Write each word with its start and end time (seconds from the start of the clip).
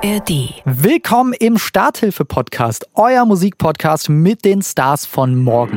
ARD. 0.00 0.62
Willkommen 0.64 1.32
im 1.32 1.58
Starthilfe-Podcast, 1.58 2.86
euer 2.94 3.24
Musikpodcast 3.24 4.08
mit 4.08 4.44
den 4.44 4.62
Stars 4.62 5.04
von 5.06 5.34
morgen. 5.34 5.76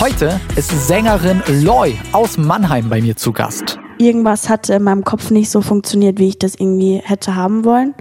Heute 0.00 0.40
ist 0.56 0.88
Sängerin 0.88 1.42
Loy 1.46 1.96
aus 2.10 2.36
Mannheim 2.36 2.88
bei 2.88 3.00
mir 3.00 3.16
zu 3.16 3.32
Gast. 3.32 3.78
irgendwas 3.98 4.48
hat 4.48 4.68
in 4.68 4.82
meinem 4.82 5.04
Kopf 5.04 5.30
nicht 5.30 5.50
so 5.50 5.60
funktioniert, 5.62 6.18
wie 6.18 6.28
ich 6.28 6.38
das 6.38 6.54
irgendwie 6.56 7.00
hätte 7.04 7.36
haben 7.36 7.64
wollen. 7.64 7.94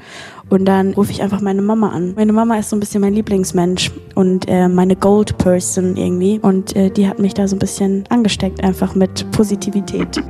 Und 0.50 0.66
dann 0.66 0.94
rufe 0.94 1.12
ich 1.12 1.22
einfach 1.22 1.42
meine 1.42 1.62
Mama 1.62 1.90
an. 1.90 2.14
Meine 2.16 2.34
Mama 2.34 2.58
ist 2.58 2.70
so 2.70 2.76
ein 2.76 2.80
bisschen 2.80 3.02
mein 3.02 3.14
Lieblingsmensch 3.14 3.92
und 4.14 4.48
äh, 4.48 4.68
meine 4.68 4.96
Gold 4.96 5.38
Person 5.38 5.98
irgendwie. 5.98 6.40
Und 6.40 6.76
äh, 6.76 6.90
die 6.90 7.08
hat 7.08 7.20
mich 7.20 7.34
da 7.34 7.48
so 7.48 7.56
ein 7.56 7.60
bisschen 7.60 8.04
angesteckt, 8.10 8.64
einfach 8.64 8.96
mit 8.96 9.30
Positivität. 9.32 10.22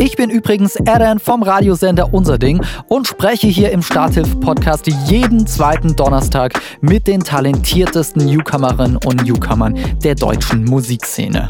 Ich 0.00 0.16
bin 0.16 0.30
übrigens 0.30 0.76
Eren 0.76 1.18
vom 1.18 1.42
Radiosender 1.42 2.12
Unser 2.12 2.38
Ding 2.38 2.64
und 2.88 3.06
spreche 3.06 3.46
hier 3.48 3.72
im 3.72 3.82
Starthilfe-Podcast 3.82 4.86
jeden 5.06 5.46
zweiten 5.46 5.96
Donnerstag 5.96 6.60
mit 6.80 7.06
den 7.06 7.20
talentiertesten 7.24 8.26
Newcomerinnen 8.26 8.96
und 9.04 9.24
Newcomern 9.24 9.76
der 10.04 10.14
deutschen 10.14 10.64
Musikszene. 10.64 11.48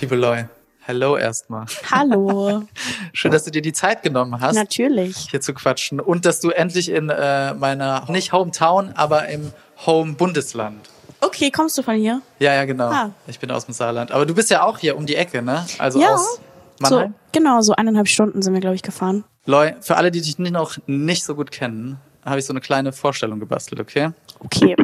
Liebe 0.00 0.16
Loy, 0.16 0.46
hello 0.80 1.16
erstmal. 1.16 1.64
Hallo. 1.90 2.62
Schön, 3.12 3.30
dass 3.30 3.44
du 3.44 3.50
dir 3.52 3.62
die 3.62 3.72
Zeit 3.72 4.02
genommen 4.02 4.40
hast, 4.40 4.56
Natürlich. 4.56 5.28
hier 5.30 5.40
zu 5.40 5.54
quatschen 5.54 6.00
und 6.00 6.24
dass 6.26 6.40
du 6.40 6.50
endlich 6.50 6.88
in 6.90 7.08
äh, 7.08 7.54
meiner, 7.54 8.04
nicht 8.10 8.32
Hometown, 8.32 8.92
aber 8.96 9.28
im 9.28 9.52
Home-Bundesland. 9.86 10.90
Okay, 11.20 11.50
kommst 11.52 11.78
du 11.78 11.82
von 11.82 11.94
hier? 11.94 12.20
Ja, 12.40 12.54
ja, 12.54 12.64
genau. 12.64 12.88
Ah. 12.88 13.10
Ich 13.28 13.38
bin 13.38 13.50
aus 13.52 13.66
dem 13.66 13.74
Saarland. 13.74 14.10
Aber 14.10 14.26
du 14.26 14.34
bist 14.34 14.50
ja 14.50 14.64
auch 14.64 14.78
hier 14.78 14.96
um 14.96 15.06
die 15.06 15.14
Ecke, 15.16 15.40
ne? 15.40 15.64
Also 15.78 16.00
Ja. 16.00 16.14
aus 16.14 16.40
So, 16.82 16.96
Mannheim. 16.96 17.14
genau, 17.32 17.60
so 17.62 17.74
eineinhalb 17.74 18.08
Stunden 18.08 18.42
sind 18.42 18.52
wir, 18.54 18.60
glaube 18.60 18.74
ich, 18.76 18.82
gefahren. 18.82 19.24
Loy, 19.46 19.74
für 19.80 19.96
alle, 19.96 20.10
die 20.10 20.20
dich 20.20 20.38
noch 20.38 20.76
nicht 20.86 21.24
so 21.24 21.34
gut 21.36 21.52
kennen, 21.52 21.98
habe 22.24 22.40
ich 22.40 22.44
so 22.44 22.52
eine 22.52 22.60
kleine 22.60 22.92
Vorstellung 22.92 23.38
gebastelt, 23.38 23.80
okay? 23.80 24.10
Okay. 24.40 24.74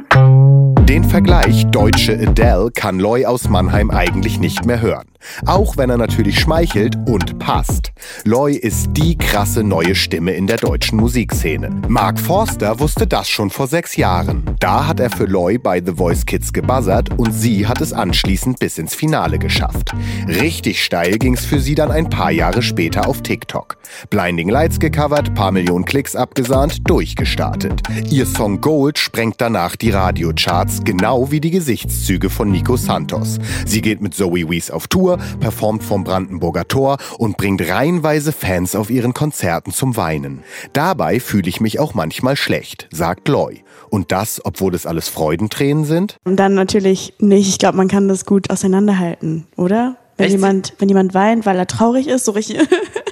Den 0.88 1.04
Vergleich 1.04 1.64
deutsche 1.66 2.18
Adele 2.18 2.70
kann 2.74 2.98
Loy 2.98 3.24
aus 3.24 3.48
Mannheim 3.48 3.90
eigentlich 3.90 4.40
nicht 4.40 4.66
mehr 4.66 4.80
hören. 4.80 5.06
Auch 5.46 5.76
wenn 5.76 5.90
er 5.90 5.96
natürlich 5.96 6.40
schmeichelt 6.40 6.96
und 7.06 7.38
passt. 7.38 7.92
Loy 8.24 8.54
ist 8.54 8.88
die 8.92 9.16
krasse 9.16 9.62
neue 9.62 9.94
Stimme 9.94 10.32
in 10.32 10.46
der 10.46 10.56
deutschen 10.56 10.98
Musikszene. 10.98 11.70
Mark 11.88 12.18
Forster 12.18 12.80
wusste 12.80 13.06
das 13.06 13.28
schon 13.28 13.50
vor 13.50 13.66
sechs 13.66 13.96
Jahren. 13.96 14.42
Da 14.58 14.86
hat 14.86 15.00
er 15.00 15.10
für 15.10 15.26
Loy 15.26 15.58
bei 15.58 15.80
The 15.84 15.92
Voice 15.92 16.26
Kids 16.26 16.52
gebuzzert 16.52 17.10
und 17.16 17.32
sie 17.32 17.66
hat 17.66 17.80
es 17.80 17.92
anschließend 17.92 18.58
bis 18.58 18.78
ins 18.78 18.94
Finale 18.94 19.38
geschafft. 19.38 19.92
Richtig 20.26 20.82
steil 20.82 21.18
ging's 21.18 21.44
für 21.44 21.60
sie 21.60 21.74
dann 21.74 21.90
ein 21.90 22.10
paar 22.10 22.30
Jahre 22.30 22.62
später 22.62 23.06
auf 23.06 23.22
TikTok. 23.22 23.76
Blinding 24.10 24.48
Lights 24.48 24.80
gecovert, 24.80 25.34
paar 25.34 25.52
Millionen 25.52 25.84
Klicks 25.84 26.16
abgesahnt, 26.16 26.88
durchgestartet. 26.88 27.82
Ihr 28.10 28.26
Song 28.26 28.60
Gold 28.60 28.98
sprengt 28.98 29.36
danach 29.38 29.76
die 29.76 29.90
Radiocharts, 29.90 30.71
genau 30.80 31.30
wie 31.30 31.40
die 31.40 31.50
Gesichtszüge 31.50 32.30
von 32.30 32.50
Nico 32.50 32.76
Santos. 32.76 33.38
Sie 33.66 33.82
geht 33.82 34.00
mit 34.00 34.14
Zoe 34.14 34.48
Wees 34.48 34.70
auf 34.70 34.88
Tour, 34.88 35.18
performt 35.40 35.82
vom 35.82 36.04
Brandenburger 36.04 36.66
Tor 36.66 36.96
und 37.18 37.36
bringt 37.36 37.68
reihenweise 37.68 38.32
Fans 38.32 38.74
auf 38.74 38.90
ihren 38.90 39.14
Konzerten 39.14 39.72
zum 39.72 39.96
Weinen. 39.96 40.42
Dabei 40.72 41.20
fühle 41.20 41.48
ich 41.48 41.60
mich 41.60 41.78
auch 41.78 41.94
manchmal 41.94 42.36
schlecht, 42.36 42.88
sagt 42.90 43.28
Loy. 43.28 43.62
Und 43.90 44.12
das, 44.12 44.40
obwohl 44.44 44.74
es 44.74 44.86
alles 44.86 45.08
Freudentränen 45.08 45.84
sind? 45.84 46.16
Und 46.24 46.36
dann 46.36 46.54
natürlich 46.54 47.14
nicht. 47.18 47.48
Ich 47.48 47.58
glaube, 47.58 47.76
man 47.76 47.88
kann 47.88 48.08
das 48.08 48.24
gut 48.24 48.50
auseinanderhalten, 48.50 49.46
oder? 49.56 49.96
Wenn 50.16 50.26
Echt? 50.26 50.34
jemand, 50.34 50.74
wenn 50.78 50.88
jemand 50.88 51.14
weint, 51.14 51.46
weil 51.46 51.56
er 51.56 51.66
traurig 51.66 52.06
ist, 52.08 52.24
so 52.24 52.32
richtig. 52.32 52.58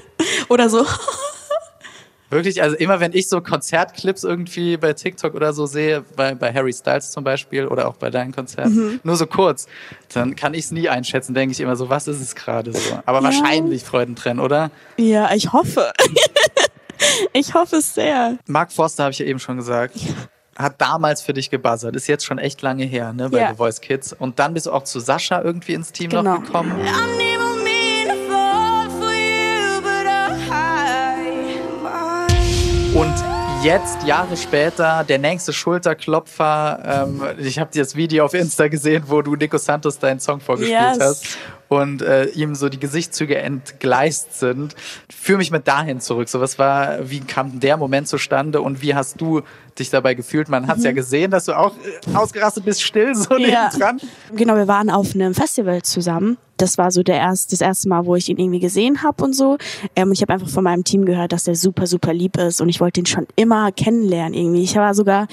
oder 0.49 0.69
so. 0.69 0.85
Wirklich, 2.31 2.63
also 2.63 2.77
immer 2.77 3.01
wenn 3.01 3.13
ich 3.13 3.29
so 3.29 3.41
Konzertclips 3.41 4.23
irgendwie 4.25 4.77
bei 4.77 4.93
TikTok 4.93 5.35
oder 5.35 5.53
so 5.53 5.67
sehe, 5.67 6.05
bei, 6.15 6.35
bei 6.35 6.53
Harry 6.55 6.73
Styles 6.73 7.11
zum 7.11 7.25
Beispiel 7.25 7.67
oder 7.67 7.89
auch 7.89 7.97
bei 7.97 8.09
deinen 8.11 8.33
Konzerten, 8.33 8.75
Mhm. 8.93 9.01
nur 9.03 9.17
so 9.17 9.27
kurz, 9.27 9.67
dann 10.15 10.37
kann 10.37 10.55
ich 10.55 10.67
es 10.67 10.71
nie 10.71 10.89
einschätzen, 10.89 11.35
denke 11.35 11.53
ich 11.53 11.61
immer 11.61 11.75
so, 11.77 11.89
was 11.91 12.07
ist 12.07 12.21
es 12.21 12.35
gerade 12.37 12.73
so? 12.73 13.01
Aber 13.05 13.19
Ja. 13.19 13.25
wahrscheinlich 13.25 13.83
Freudentränen, 13.83 14.39
oder? 14.41 14.71
Ja, 14.97 15.33
ich 15.35 15.53
hoffe. 15.53 15.93
ich 17.33 17.55
hoffe 17.55 17.77
es 17.77 17.95
sehr. 17.95 18.37
Mark 18.47 18.73
Forster, 18.73 19.05
habe 19.05 19.13
ich 19.13 19.19
ja 19.19 19.27
eben 19.27 19.39
schon 19.41 19.57
gesagt, 19.57 19.95
hat 20.57 20.81
damals 20.81 21.23
für 21.23 21.33
dich 21.33 21.51
gebuzzert. 21.51 21.97
Ist 21.97 22.07
jetzt 22.07 22.25
schon 22.25 22.39
echt 22.39 22.61
lange 22.63 22.85
her, 22.85 23.13
ne, 23.13 23.29
bei 23.31 23.39
Ja. 23.41 23.51
The 23.51 23.57
Voice 23.57 23.81
Kids. 23.81 24.13
Und 24.13 24.39
dann 24.39 24.55
bist 24.55 24.67
du 24.67 24.73
auch 24.73 24.85
zu 24.85 25.01
Sascha 25.01 25.41
irgendwie 25.43 25.73
ins 25.75 25.91
Team 25.93 26.11
Genau. 26.11 26.35
noch 26.37 26.45
gekommen. 26.45 26.73
Jetzt, 33.63 34.03
Jahre 34.05 34.37
später, 34.37 35.05
der 35.05 35.19
nächste 35.19 35.53
Schulterklopfer. 35.53 37.07
Ähm, 37.09 37.23
ich 37.39 37.59
habe 37.59 37.71
das 37.75 37.95
Video 37.95 38.25
auf 38.25 38.35
Insta 38.35 38.69
gesehen, 38.69 39.05
wo 39.07 39.23
du 39.23 39.37
Nico 39.37 39.59
Santos 39.59 39.99
deinen 39.99 40.21
Song 40.21 40.41
vorgespielt 40.41 40.79
Yes. 40.81 40.99
hast 41.01 41.39
und 41.71 42.03
äh, 42.03 42.27
ihm 42.31 42.55
so 42.57 42.69
die 42.69 42.81
Gesichtszüge 42.81 43.39
entgleist 43.39 44.39
sind. 44.39 44.75
Führ 45.09 45.39
mich 45.39 45.51
mit 45.53 45.67
dahin 45.69 46.01
zurück. 46.01 46.29
So, 46.29 46.41
was 46.41 46.59
war, 46.59 47.09
wie 47.09 47.21
kam 47.21 47.61
der 47.61 47.77
Moment 47.77 48.09
zustande 48.09 48.61
und 48.61 48.83
wie 48.83 48.95
hast 48.95 49.21
du 49.21 49.43
dich 49.79 49.89
dabei 49.89 50.15
gefühlt? 50.15 50.49
Man 50.49 50.67
hat 50.67 50.79
es 50.79 50.85
ja 50.85 50.91
gesehen, 50.93 51.31
dass 51.31 51.45
du 51.45 51.57
auch 51.57 51.73
äh, 52.13 52.17
ausgerastet 52.17 52.65
bist, 52.65 52.83
still 52.83 53.15
so 53.15 53.35
Mhm. 53.35 53.41
Ja. 53.47 53.71
dran. 53.71 54.01
Genau, 54.35 54.57
wir 54.57 54.67
waren 54.69 54.91
auf 54.91 55.15
einem 55.15 55.33
Festival 55.33 55.81
zusammen. 55.83 56.37
Das 56.57 56.77
war 56.77 56.91
so 56.91 57.03
der 57.03 57.17
erst, 57.17 57.53
das 57.53 57.61
erste 57.63 57.89
Mal, 57.89 58.05
wo 58.05 58.17
ich 58.17 58.29
ihn 58.29 58.37
irgendwie 58.37 58.59
gesehen 58.61 59.03
habe 59.05 59.23
und 59.25 59.35
so. 59.35 59.57
Ähm, 59.97 60.09
und 60.09 60.13
ich 60.15 60.23
habe 60.23 60.33
einfach 60.35 60.49
von 60.51 60.65
meinem 60.65 60.83
Team 60.85 61.05
gehört, 61.07 61.33
dass 61.33 61.45
der 61.45 61.55
super, 61.55 61.87
super 61.87 62.13
lieb 62.13 62.37
ist. 62.37 62.61
Und 62.61 62.69
ich 62.69 62.81
wollte 62.81 63.01
ihn 63.01 63.07
schon 63.07 63.27
immer 63.37 63.71
kennenlernen 63.73 64.35
irgendwie. 64.35 64.63
Ich 64.65 64.75
war 64.77 64.93
sogar 64.93 65.27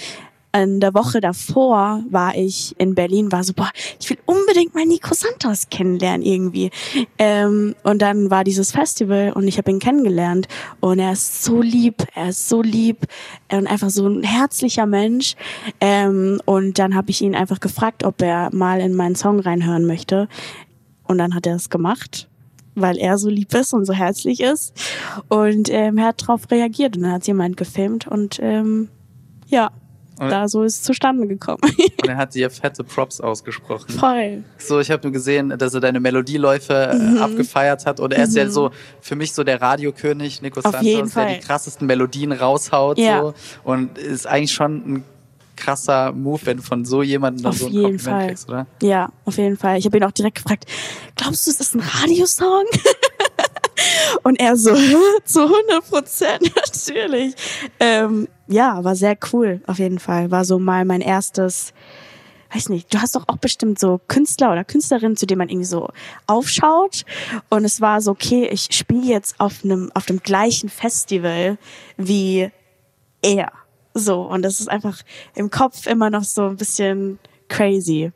in 0.64 0.80
der 0.80 0.94
Woche 0.94 1.22
davor 1.22 2.04
war 2.10 2.36
ich 2.36 2.76
in 2.78 2.96
Berlin, 2.96 3.32
war 3.32 3.44
so, 3.44 3.54
boah, 3.54 3.70
ich 4.00 4.10
will 4.10 4.18
unbedingt 4.26 4.74
mal 4.76 4.86
Nico 4.86 5.14
Santos 5.14 5.70
kennenlernen 5.70 6.26
irgendwie. 6.26 6.72
Ähm, 7.18 7.76
und 7.84 8.02
dann 8.02 8.30
war 8.30 8.44
dieses 8.44 8.72
Festival 8.72 9.32
und 9.34 9.48
ich 9.48 9.58
habe 9.58 9.72
ihn 9.72 9.80
kennengelernt 9.80 10.48
und 10.80 11.00
er 11.00 11.14
ist 11.14 11.44
so 11.44 11.62
lieb, 11.62 12.06
er 12.16 12.30
ist 12.30 12.50
so 12.50 12.62
lieb 12.62 13.08
und 13.52 13.68
einfach 13.68 13.90
so 13.90 14.08
ein 14.08 14.24
herzlicher 14.24 14.86
Mensch. 14.86 15.36
Ähm, 15.82 16.42
und 16.46 16.80
dann 16.80 16.96
habe 16.96 17.12
ich 17.12 17.22
ihn 17.22 17.36
einfach 17.36 17.60
gefragt, 17.60 18.04
ob 18.04 18.22
er 18.22 18.50
mal 18.54 18.80
in 18.80 18.94
meinen 18.94 19.16
Song 19.16 19.40
reinhören 19.40 19.86
möchte. 19.86 20.28
Und 21.04 21.18
dann 21.18 21.34
hat 21.34 21.48
er 21.48 21.56
es 21.56 21.70
gemacht 21.70 22.28
weil 22.80 22.98
er 22.98 23.18
so 23.18 23.28
lieb 23.28 23.54
ist 23.56 23.74
und 23.74 23.86
so 23.86 23.94
herzlich 23.94 24.40
ist. 24.40 24.74
Und 25.30 25.68
ähm, 25.72 25.98
er 25.98 26.06
hat 26.06 26.22
darauf 26.22 26.50
reagiert 26.52 26.96
und 26.96 27.04
dann 27.04 27.14
hat 27.14 27.28
jemand 27.28 27.58
gefilmt 27.58 28.08
und 28.08 28.40
ähm, 28.40 28.90
ja, 29.48 29.72
Und- 30.20 30.30
da 30.30 30.48
so 30.48 30.64
ist 30.64 30.76
es 30.78 30.84
zustande 30.84 31.28
gekommen. 31.28 31.60
Und 32.02 32.08
er 32.10 32.18
hat 32.18 32.34
dir 32.36 32.50
fette 32.50 32.84
Props 32.84 33.22
ausgesprochen. 33.22 33.90
Voll. 33.90 34.44
So, 34.58 34.80
ich 34.80 34.90
habe 34.92 35.04
nur 35.04 35.12
gesehen, 35.14 35.50
dass 35.58 35.74
er 35.74 35.80
deine 35.80 36.00
Melodieläufe 36.00 36.92
Mhm. 36.94 37.18
äh, 37.18 37.20
abgefeiert 37.20 37.86
hat 37.86 38.00
und 38.00 38.14
er 38.14 38.24
ist 38.24 38.36
ja 38.36 38.50
so 38.50 38.72
für 39.02 39.16
mich 39.16 39.34
so 39.34 39.44
der 39.44 39.62
Radiokönig, 39.62 40.42
Nico 40.42 40.60
Auf 40.62 40.72
Santos, 40.72 41.14
der 41.14 41.36
die 41.36 41.40
krassesten 41.40 41.86
Melodien 41.88 42.32
raushaut 42.32 42.98
Ja. 42.98 43.22
so 43.22 43.34
und 43.64 43.98
ist 43.98 44.26
eigentlich 44.28 44.54
schon 44.54 44.76
ein 44.76 45.04
krasser 45.56 46.12
Move, 46.12 46.40
wenn 46.46 46.58
du 46.58 46.64
von 46.64 46.86
so 46.86 47.02
jemandem 47.02 47.44
dann 47.44 47.52
Auf 47.52 47.58
so 47.58 47.66
ein 47.68 47.74
jeden 47.74 47.86
Kompliment 47.98 48.20
Fall. 48.20 48.28
kriegst, 48.28 48.48
oder? 48.50 48.68
Ja, 48.82 49.10
auf 49.26 49.38
jeden 49.38 49.58
Fall. 49.58 49.78
Ich 49.80 49.86
habe 49.86 49.98
ihn 49.98 50.04
auch 50.04 50.12
direkt 50.12 50.36
gefragt, 50.36 50.66
glaubst 51.16 51.48
du, 51.48 51.52
es 51.52 51.60
ist 51.60 51.74
ein 51.76 51.82
Radiosong? 51.82 52.66
Und 54.24 54.40
er 54.40 54.56
so, 54.56 54.74
zu 55.26 55.42
100 55.42 55.90
Prozent, 55.90 56.56
natürlich. 56.56 57.36
Ähm, 57.80 58.28
ja, 58.48 58.84
war 58.84 58.96
sehr 58.96 59.18
cool, 59.34 59.62
auf 59.68 59.80
jeden 59.80 60.00
Fall. 60.00 60.32
War 60.32 60.46
so 60.46 60.60
mal 60.60 60.86
mein 60.86 61.02
erstes, 61.02 61.74
weiß 62.54 62.70
nicht, 62.70 62.94
du 62.94 63.02
hast 63.02 63.16
doch 63.16 63.26
auch 63.28 63.38
bestimmt 63.38 63.80
so 63.80 64.00
Künstler 64.08 64.52
oder 64.52 64.64
Künstlerinnen, 64.64 65.18
zu 65.18 65.26
denen 65.26 65.40
man 65.40 65.50
irgendwie 65.50 65.66
so 65.66 65.90
aufschaut. 66.28 67.04
Und 67.50 67.66
es 67.66 67.82
war 67.82 68.02
so, 68.02 68.12
okay, 68.12 68.48
ich 68.48 68.70
spiele 68.72 69.06
jetzt 69.06 69.40
auf 69.40 69.64
einem, 69.64 69.92
auf 69.94 70.06
dem 70.06 70.20
gleichen 70.20 70.70
Festival 70.70 71.58
wie 71.98 72.50
er. 73.22 73.52
So, 73.94 74.22
und 74.22 74.44
das 74.44 74.60
ist 74.60 74.70
einfach 74.70 75.02
im 75.36 75.50
Kopf 75.50 75.88
immer 75.88 76.10
noch 76.10 76.24
so 76.24 76.46
ein 76.46 76.56
bisschen 76.56 77.20
crazy. 77.50 78.12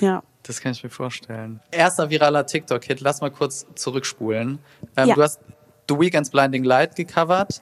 Ja. 0.00 0.22
Das 0.44 0.60
kann 0.60 0.72
ich 0.72 0.84
mir 0.84 0.90
vorstellen. 0.90 1.60
Erster 1.70 2.10
viraler 2.10 2.46
TikTok-Hit, 2.46 3.00
lass 3.00 3.20
mal 3.20 3.30
kurz 3.30 3.66
zurückspulen. 3.74 4.58
Ähm, 4.96 5.08
Ja. 5.08 5.14
Du 5.14 5.22
hast 5.22 5.40
The 5.88 5.98
Weeknd's 5.98 6.30
Blinding 6.30 6.64
Light 6.64 6.96
gecovert. 6.96 7.60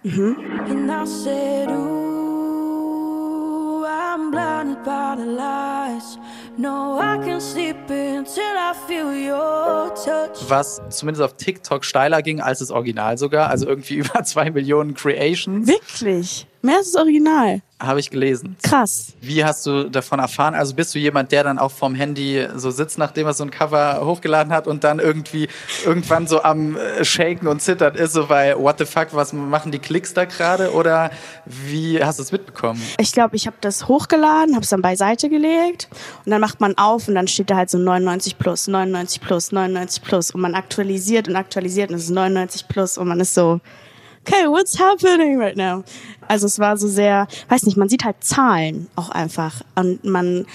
Touch. 10.04 10.48
Was 10.48 10.80
zumindest 10.90 11.22
auf 11.22 11.36
TikTok 11.36 11.84
steiler 11.84 12.22
ging 12.22 12.40
als 12.40 12.58
das 12.60 12.70
Original 12.70 13.16
sogar. 13.18 13.48
Also 13.48 13.66
irgendwie 13.66 13.94
über 13.98 14.22
zwei 14.24 14.50
Millionen 14.50 14.94
Creations. 14.94 15.66
Wirklich? 15.68 16.46
Mehr 16.62 16.76
als 16.78 16.92
das 16.92 17.00
Original. 17.00 17.60
Habe 17.82 17.98
ich 17.98 18.10
gelesen. 18.10 18.56
Krass. 18.62 19.08
Wie 19.20 19.44
hast 19.44 19.66
du 19.66 19.90
davon 19.90 20.20
erfahren? 20.20 20.54
Also 20.54 20.72
bist 20.74 20.94
du 20.94 21.00
jemand, 21.00 21.32
der 21.32 21.42
dann 21.42 21.58
auch 21.58 21.72
vom 21.72 21.96
Handy 21.96 22.46
so 22.54 22.70
sitzt, 22.70 22.96
nachdem 22.96 23.26
er 23.26 23.34
so 23.34 23.42
ein 23.42 23.50
Cover 23.50 24.02
hochgeladen 24.04 24.52
hat 24.52 24.68
und 24.68 24.84
dann 24.84 25.00
irgendwie 25.00 25.48
irgendwann 25.84 26.28
so 26.28 26.44
am 26.44 26.76
äh, 26.76 27.04
Shaken 27.04 27.48
und 27.48 27.60
Zittern 27.60 27.96
ist, 27.96 28.12
so 28.12 28.26
bei 28.28 28.56
What 28.56 28.78
the 28.78 28.84
fuck, 28.84 29.08
was 29.10 29.32
machen 29.32 29.72
die 29.72 29.80
Klicks 29.80 30.14
da 30.14 30.26
gerade? 30.26 30.72
Oder 30.72 31.10
wie 31.44 32.02
hast 32.02 32.20
du 32.20 32.22
es 32.22 32.30
mitbekommen? 32.30 32.80
Ich 32.98 33.10
glaube, 33.10 33.34
ich 33.34 33.48
habe 33.48 33.56
das 33.60 33.88
hochgeladen, 33.88 34.54
habe 34.54 34.62
es 34.62 34.70
dann 34.70 34.82
beiseite 34.82 35.28
gelegt 35.28 35.88
und 36.24 36.30
dann 36.30 36.40
macht 36.40 36.60
man 36.60 36.78
auf 36.78 37.08
und 37.08 37.16
dann 37.16 37.26
steht 37.26 37.50
da 37.50 37.56
halt 37.56 37.68
so 37.68 37.78
99 37.78 38.38
plus, 38.38 38.68
99 38.68 39.20
plus, 39.20 39.50
99 39.50 40.02
plus 40.04 40.30
und 40.30 40.40
man 40.40 40.54
aktualisiert 40.54 41.26
und 41.26 41.34
aktualisiert 41.34 41.90
und 41.90 41.96
es 41.96 42.04
ist 42.04 42.10
99 42.10 42.68
plus 42.68 42.96
und 42.96 43.08
man 43.08 43.18
ist 43.18 43.34
so, 43.34 43.60
okay, 44.26 44.46
what's 44.46 44.78
happening 44.78 45.38
right 45.40 45.56
now? 45.56 45.84
Also 46.28 46.46
es 46.46 46.58
war 46.58 46.76
so 46.76 46.88
sehr, 46.88 47.26
weiß 47.48 47.64
nicht, 47.64 47.76
man 47.76 47.88
sieht 47.88 48.04
halt 48.04 48.16
Zahlen 48.20 48.88
auch 48.96 49.10
einfach 49.10 49.62
und 49.74 50.04
man 50.04 50.46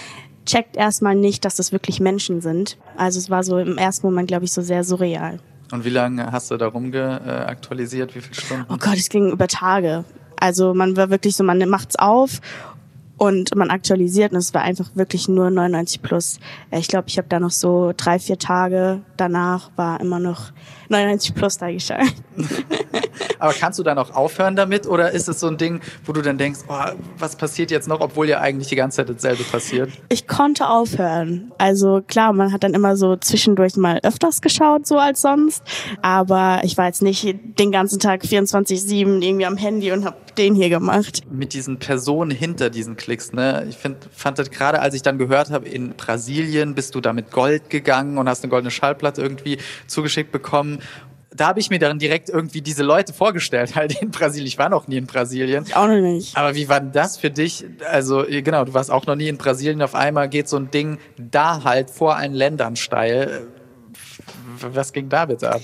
checkt 0.46 0.78
erstmal 0.78 1.16
nicht, 1.16 1.44
dass 1.46 1.56
das 1.56 1.72
wirklich 1.72 2.00
Menschen 2.00 2.42
sind. 2.42 2.78
Also 2.96 3.20
es 3.20 3.30
war 3.30 3.44
so 3.44 3.58
im 3.58 3.78
ersten 3.78 4.08
Moment, 4.08 4.30
glaube 4.30 4.46
ich, 4.46 4.54
so 4.54 4.62
sehr 4.62 4.84
surreal. 4.84 5.40
Und 5.72 5.84
wie 5.84 5.90
lange 5.90 6.32
hast 6.32 6.50
du 6.50 6.58
da 6.58 6.68
rumge 6.68 7.22
äh? 7.26 8.16
Wie 8.16 8.22
viele 8.22 8.36
Stunden? 8.36 8.66
Oh 8.70 8.78
Gott, 8.78 8.96
es 8.96 9.10
ging 9.10 9.30
über 9.32 9.48
Tage. 9.48 10.06
Also 10.40 10.74
man 10.74 10.96
war 10.96 11.10
wirklich 11.10 11.36
so, 11.36 11.44
man 11.44 11.60
macht's 11.68 11.98
auf 11.98 12.40
und 13.18 13.54
man 13.56 13.70
aktualisiert 13.70 14.32
und 14.32 14.38
es 14.38 14.54
war 14.54 14.62
einfach 14.62 14.90
wirklich 14.96 15.28
nur 15.28 15.50
99 15.50 16.02
plus. 16.02 16.40
Äh, 16.72 16.80
Ich 16.80 16.88
glaube, 16.88 17.10
ich 17.10 17.18
habe 17.18 17.28
da 17.28 17.40
noch 17.40 17.52
so 17.52 17.92
drei, 17.98 18.20
vier 18.20 18.40
Tage 18.40 19.02
danach 19.18 19.72
war 19.76 20.00
immer 20.00 20.20
noch 20.20 20.52
99 20.90 21.36
plus 21.36 21.58
da 21.58 21.72
geschaltet. 21.72 22.14
Aber 23.40 23.54
kannst 23.54 23.80
du 23.80 23.84
dann 23.84 23.98
auch 23.98 24.14
aufhören 24.16 24.56
damit? 24.56 24.88
Oder 24.88 25.12
ist 25.12 25.28
es 25.28 25.40
so 25.40 25.48
ein 25.48 25.58
Ding, 25.58 25.82
wo 26.06 26.14
du 26.14 26.22
dann 26.22 26.38
denkst, 26.38 26.62
oh, 26.68 26.74
was 27.18 27.36
passiert 27.36 27.72
jetzt 27.72 27.88
noch, 27.88 28.02
obwohl 28.02 28.28
ja 28.28 28.40
eigentlich 28.40 28.68
die 28.68 28.76
ganze 28.76 28.98
Zeit 28.98 29.10
dasselbe 29.10 29.44
passiert? 29.44 29.92
Ich 30.10 30.28
konnte 30.28 30.68
aufhören. 30.70 31.52
Also 31.58 32.02
klar, 32.08 32.34
man 32.34 32.52
hat 32.52 32.64
dann 32.64 32.74
immer 32.74 32.96
so 32.96 33.16
zwischendurch 33.16 33.76
mal 33.76 34.00
öfters 34.04 34.42
geschaut, 34.42 34.88
so 34.88 34.98
als 34.98 35.22
sonst. 35.22 35.64
Aber 36.02 36.62
ich 36.64 36.78
war 36.78 36.88
jetzt 36.88 37.02
nicht 37.02 37.36
den 37.60 37.72
ganzen 37.72 38.00
Tag 38.00 38.24
24-7 38.24 39.22
irgendwie 39.22 39.46
am 39.46 39.58
Handy 39.58 39.92
und 39.92 40.06
habe 40.06 40.18
den 40.38 40.56
hier 40.56 40.70
gemacht. 40.70 41.22
mit 41.32 41.54
diesen 41.54 41.80
Personen 41.80 42.32
hinter 42.32 42.70
diesen 42.70 42.96
Klicks. 42.96 43.34
Ne? 43.34 43.66
Ich 43.70 43.78
find, 43.78 43.98
fand 44.14 44.38
das 44.40 44.52
gerade, 44.52 44.80
als 44.82 44.94
ich 44.94 45.02
dann 45.02 45.18
gehört 45.18 45.50
habe, 45.50 45.68
in 45.68 45.96
Brasilien 45.96 46.76
bist 46.76 46.96
du 46.96 47.02
da 47.02 47.14
mit 47.14 47.32
Gold 47.32 47.70
gegangen 47.70 48.18
und 48.18 48.30
hast 48.30 48.44
eine 48.44 48.50
goldene 48.50 48.72
Schallplatte 48.72 49.22
irgendwie 49.22 49.58
zugeschickt 49.88 50.32
bekommen. 50.32 50.77
Da 51.36 51.48
habe 51.48 51.60
ich 51.60 51.70
mir 51.70 51.78
dann 51.78 52.00
direkt 52.00 52.30
irgendwie 52.30 52.62
diese 52.62 52.84
Leute 52.84 53.14
vorgestellt, 53.14 53.76
halt 53.76 54.02
in 54.02 54.10
Brasilien. 54.10 54.48
Ich 54.48 54.58
war 54.58 54.70
noch 54.70 54.88
nie 54.88 54.98
in 54.98 55.06
Brasilien. 55.06 55.66
Ich 55.68 55.76
auch 55.76 55.88
noch 55.88 56.02
nicht. 56.02 56.36
Aber 56.36 56.56
wie 56.56 56.68
war 56.68 56.80
denn 56.80 56.92
das 56.94 57.18
für 57.18 57.30
dich? 57.30 57.66
Also, 57.92 58.26
genau, 58.28 58.66
du 58.66 58.74
warst 58.74 58.90
auch 58.90 59.06
noch 59.06 59.16
nie 59.16 59.28
in 59.28 59.38
Brasilien. 59.38 59.82
Auf 59.84 59.94
einmal 59.94 60.30
geht 60.30 60.48
so 60.48 60.58
ein 60.58 60.72
Ding 60.72 60.98
da 61.18 61.64
halt 61.64 61.92
vor 61.92 62.16
allen 62.16 62.34
Ländern 62.34 62.76
steil. 62.76 63.48
Was 64.60 64.94
ging 64.94 65.10
da 65.10 65.26
bitte 65.26 65.52
ab? 65.52 65.62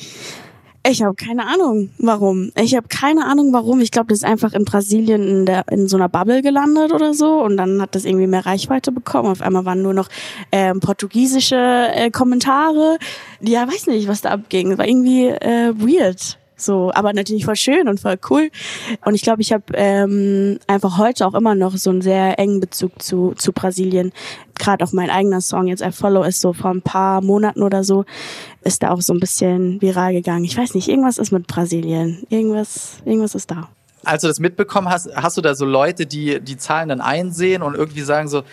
Ich 0.86 1.02
habe 1.02 1.16
keine 1.16 1.48
Ahnung, 1.48 1.92
warum. 1.98 2.52
Ich 2.56 2.76
habe 2.76 2.90
keine 2.90 3.26
Ahnung, 3.26 3.54
warum. 3.54 3.80
Ich 3.80 3.92
glaube, 3.92 4.08
das 4.08 4.18
ist 4.18 4.26
einfach 4.26 4.52
in 4.52 4.66
Brasilien 4.66 5.26
in, 5.26 5.46
der, 5.46 5.64
in 5.72 5.88
so 5.88 5.96
einer 5.96 6.10
Bubble 6.10 6.42
gelandet 6.42 6.92
oder 6.92 7.14
so. 7.14 7.42
Und 7.42 7.56
dann 7.56 7.82
hat 7.82 7.96
das 7.96 8.04
irgendwie 8.04 8.28
mehr 8.28 8.46
Reichweite 8.46 8.92
bekommen. 8.92 9.30
Auf 9.30 9.42
einmal 9.42 9.64
waren 9.64 9.82
nur 9.82 9.94
noch 9.94 10.10
ähm, 10.52 10.82
portugiesische 10.82 11.56
äh, 11.56 12.12
Kommentare. 12.12 12.98
Ja, 13.40 13.66
weiß 13.66 13.88
nicht, 13.88 14.10
was 14.10 14.22
da 14.22 14.32
abging. 14.32 14.78
War 14.78 14.86
irgendwie 14.86 15.28
äh, 15.28 15.74
weird. 15.78 16.38
So, 16.65 16.92
aber 16.94 17.13
natürlich 17.13 17.45
voll 17.45 17.56
schön 17.56 17.88
und 17.88 18.00
voll 18.00 18.18
cool. 18.30 18.50
Und 19.06 19.15
ich 19.15 19.21
glaube, 19.21 19.42
ich 19.42 19.51
habe 19.51 19.63
ähm, 19.74 20.60
einfach 20.68 20.98
heute 20.98 21.25
auch 21.27 21.33
immer 21.33 21.56
noch 21.56 21.75
so 21.77 21.89
einen 21.89 22.01
sehr 22.01 22.39
engen 22.39 22.60
Bezug 22.60 23.01
zu, 23.01 23.33
zu 23.36 23.51
Brasilien. 23.51 24.12
Gerade 24.57 24.83
auch 24.83 24.94
mein 24.94 25.10
eigener 25.10 25.42
Song, 25.42 25.68
jetzt 25.68 25.81
I 25.83 25.92
Follow, 25.92 26.24
ist 26.24 26.42
so 26.42 26.54
vor 26.54 26.71
ein 26.71 26.81
paar 26.81 27.21
Monaten 27.21 27.63
oder 27.63 27.83
so, 27.83 28.06
ist 28.62 28.83
da 28.83 28.92
auch 28.92 29.01
so 29.01 29.13
ein 29.13 29.19
bisschen 29.19 29.81
viral 29.81 30.13
gegangen. 30.13 30.45
Ich 30.45 30.57
weiß 30.57 30.74
nicht, 30.75 30.88
irgendwas 30.88 31.18
ist 31.18 31.31
mit 31.31 31.48
Brasilien. 31.48 32.24
Irgendwas, 32.30 32.98
irgendwas 33.06 33.36
ist 33.36 33.51
da. 33.51 33.69
als 34.06 34.21
du 34.21 34.27
das 34.27 34.39
mitbekommen 34.39 34.89
hast, 34.89 35.10
hast 35.15 35.38
du 35.38 35.42
da 35.42 35.56
so 35.56 35.65
Leute, 35.65 36.06
die 36.06 36.39
die 36.39 36.57
Zahlen 36.57 36.89
dann 36.89 37.01
einsehen 37.01 37.62
und 37.62 37.75
irgendwie 37.75 38.01
sagen 38.01 38.27
so, 38.27 38.44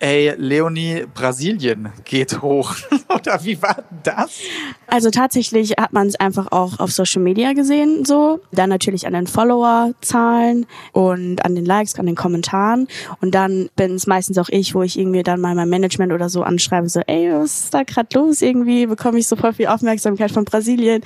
ey, 0.00 0.34
Leonie, 0.36 1.04
Brasilien 1.12 1.92
geht 2.04 2.40
hoch. 2.42 2.74
Oder 3.14 3.42
wie 3.44 3.60
war 3.60 3.84
das? 4.02 4.40
Also 4.86 5.10
tatsächlich 5.10 5.72
hat 5.72 5.92
man 5.92 6.06
es 6.06 6.16
einfach 6.16 6.52
auch 6.52 6.78
auf 6.78 6.92
Social 6.92 7.22
Media 7.22 7.52
gesehen, 7.52 8.04
so. 8.04 8.40
Dann 8.52 8.70
natürlich 8.70 9.06
an 9.06 9.12
den 9.12 9.26
Follower-Zahlen 9.26 10.66
und 10.92 11.44
an 11.44 11.54
den 11.54 11.64
Likes, 11.64 11.98
an 11.98 12.06
den 12.06 12.14
Kommentaren. 12.14 12.88
Und 13.20 13.34
dann 13.34 13.68
bin 13.76 13.94
es 13.94 14.06
meistens 14.06 14.38
auch 14.38 14.48
ich, 14.48 14.74
wo 14.74 14.82
ich 14.82 14.98
irgendwie 14.98 15.22
dann 15.22 15.40
mal 15.40 15.54
mein 15.54 15.68
Management 15.68 16.12
oder 16.12 16.28
so 16.28 16.42
anschreibe, 16.42 16.88
so, 16.88 17.00
ey, 17.06 17.32
was 17.32 17.64
ist 17.64 17.74
da 17.74 17.82
gerade 17.82 18.08
los? 18.14 18.42
Irgendwie 18.42 18.86
bekomme 18.86 19.18
ich 19.18 19.26
so 19.26 19.36
voll 19.36 19.52
viel 19.52 19.66
Aufmerksamkeit 19.66 20.30
von 20.30 20.44
Brasilien. 20.44 21.02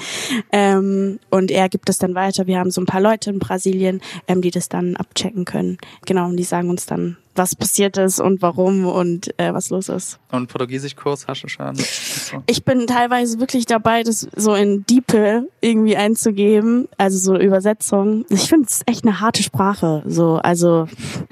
Ähm, 0.51 1.19
und 1.31 1.51
er 1.51 1.69
gibt 1.69 1.89
es 1.89 1.99
dann 1.99 2.15
weiter. 2.15 2.47
Wir 2.47 2.59
haben 2.59 2.71
so 2.71 2.81
ein 2.81 2.87
paar 2.87 3.01
Leute 3.01 3.31
in 3.31 3.39
Brasilien, 3.39 4.01
ähm, 4.29 4.43
die 4.43 4.51
das 4.51 4.69
dann 4.69 4.97
abchecken 4.97 5.45
können. 5.45 5.79
Genau, 6.07 6.27
und 6.27 6.37
die 6.37 6.45
sagen 6.45 6.71
uns 6.71 6.87
dann, 6.87 7.17
was 7.35 7.55
passiert 7.57 7.97
ist 7.97 8.21
und 8.21 8.43
warum 8.43 8.87
und 8.87 9.39
äh, 9.39 9.53
was 9.53 9.71
los 9.71 9.89
ist. 9.89 10.19
Und 10.31 10.49
Portugiesischkurs 10.49 11.27
hast 11.27 11.43
du 11.43 11.49
schon? 11.49 11.77
So. 11.77 12.43
Ich 12.47 12.65
bin 12.65 12.87
teilweise 12.87 13.41
wirklich 13.41 13.67
dabei, 13.67 14.03
das 14.03 14.29
so 14.37 14.55
in 14.55 14.85
Diepe 14.87 15.49
irgendwie 15.61 15.97
einzugeben, 15.97 16.89
also 16.99 17.19
so 17.19 17.39
Übersetzung. 17.39 18.25
Ich 18.29 18.49
finde 18.49 18.67
es 18.69 18.83
echt 18.87 19.05
eine 19.05 19.21
harte 19.21 19.43
Sprache. 19.43 20.03
So, 20.07 20.37
also 20.37 20.89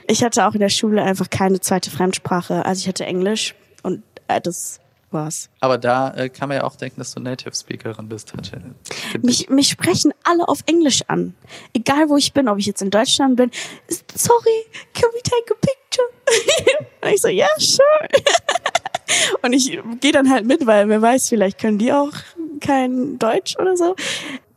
ich 0.06 0.22
hatte 0.24 0.46
auch 0.46 0.54
in 0.54 0.60
der 0.60 0.68
Schule 0.68 1.02
einfach 1.02 1.30
keine 1.30 1.60
zweite 1.60 1.90
Fremdsprache. 1.90 2.64
Also 2.64 2.80
ich 2.80 2.88
hatte 2.88 3.04
Englisch 3.04 3.54
und 3.82 4.02
äh, 4.28 4.40
das 4.40 4.80
war's. 5.12 5.50
Aber 5.60 5.78
da 5.78 6.14
äh, 6.14 6.28
kann 6.28 6.48
man 6.48 6.58
ja 6.58 6.64
auch 6.64 6.76
denken, 6.76 7.00
dass 7.00 7.12
du 7.14 7.20
Native 7.20 7.54
Speakerin 7.54 8.08
bist. 8.08 8.32
Ich. 8.42 9.22
Mich, 9.22 9.50
mich 9.50 9.68
sprechen 9.68 10.12
alle 10.22 10.48
auf 10.48 10.60
Englisch 10.66 11.02
an. 11.08 11.34
Egal 11.72 12.08
wo 12.08 12.16
ich 12.16 12.32
bin, 12.32 12.48
ob 12.48 12.58
ich 12.58 12.66
jetzt 12.66 12.82
in 12.82 12.90
Deutschland 12.90 13.36
bin. 13.36 13.50
Sorry, 14.14 14.64
can 14.94 15.08
we 15.12 15.22
take 15.22 15.52
a 15.52 15.54
picture? 15.54 15.79
und 17.02 17.08
ich 17.10 17.20
so, 17.20 17.28
ja, 17.28 17.48
sure. 17.58 18.08
und 19.42 19.52
ich 19.52 19.78
gehe 20.00 20.12
dann 20.12 20.30
halt 20.30 20.46
mit, 20.46 20.66
weil 20.66 20.88
wer 20.88 21.02
weiß, 21.02 21.28
vielleicht 21.28 21.58
können 21.58 21.78
die 21.78 21.92
auch 21.92 22.12
kein 22.60 23.18
Deutsch 23.18 23.56
oder 23.58 23.76
so. 23.76 23.96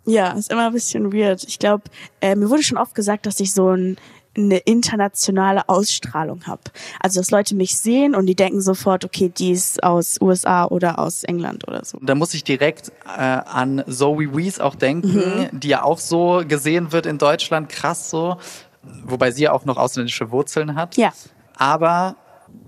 Ja, 0.06 0.32
ist 0.34 0.52
immer 0.52 0.68
ein 0.68 0.74
bisschen 0.74 1.14
weird. 1.14 1.44
Ich 1.46 1.60
glaube, 1.60 1.84
äh, 2.20 2.36
mir 2.36 2.50
wurde 2.50 2.64
schon 2.64 2.78
oft 2.78 2.94
gesagt, 2.94 3.26
dass 3.26 3.40
ich 3.40 3.54
so 3.54 3.70
ein 3.70 3.98
eine 4.36 4.58
internationale 4.58 5.68
Ausstrahlung 5.70 6.46
habe. 6.48 6.62
Also 7.00 7.20
dass 7.20 7.32
Leute 7.32 7.56
mich 7.56 7.78
sehen 7.78 8.16
und 8.16 8.26
die 8.26 8.36
denken 8.36 8.62
sofort, 8.62 9.06
okay, 9.06 9.30
die 9.30 9.52
ist 9.52 9.84
aus 9.84 10.20
USA 10.22 10.66
oder 10.66 11.00
aus 11.00 11.24
England 11.24 11.68
oder 11.68 11.86
so. 11.86 12.00
Da 12.02 12.16
muss 12.16 12.34
ich 12.34 12.44
direkt 12.44 12.92
äh, 13.06 13.20
an 13.20 13.84
Zoe 13.88 14.36
Wees 14.36 14.60
auch 14.60 14.76
denken, 14.76 15.50
die 15.52 15.68
ja 15.70 15.84
auch 15.84 16.00
so 16.00 16.44
gesehen 16.48 16.92
wird 16.92 17.06
in 17.06 17.18
Deutschland, 17.18 17.70
krass 17.70 18.10
so. 18.10 18.38
Wobei 19.06 19.32
sie 19.32 19.44
ja 19.44 19.54
auch 19.54 19.66
noch 19.66 19.78
ausländische 19.78 20.32
Wurzeln 20.32 20.76
hat. 20.76 20.98
Ja. 20.98 21.14
Aber 21.58 22.16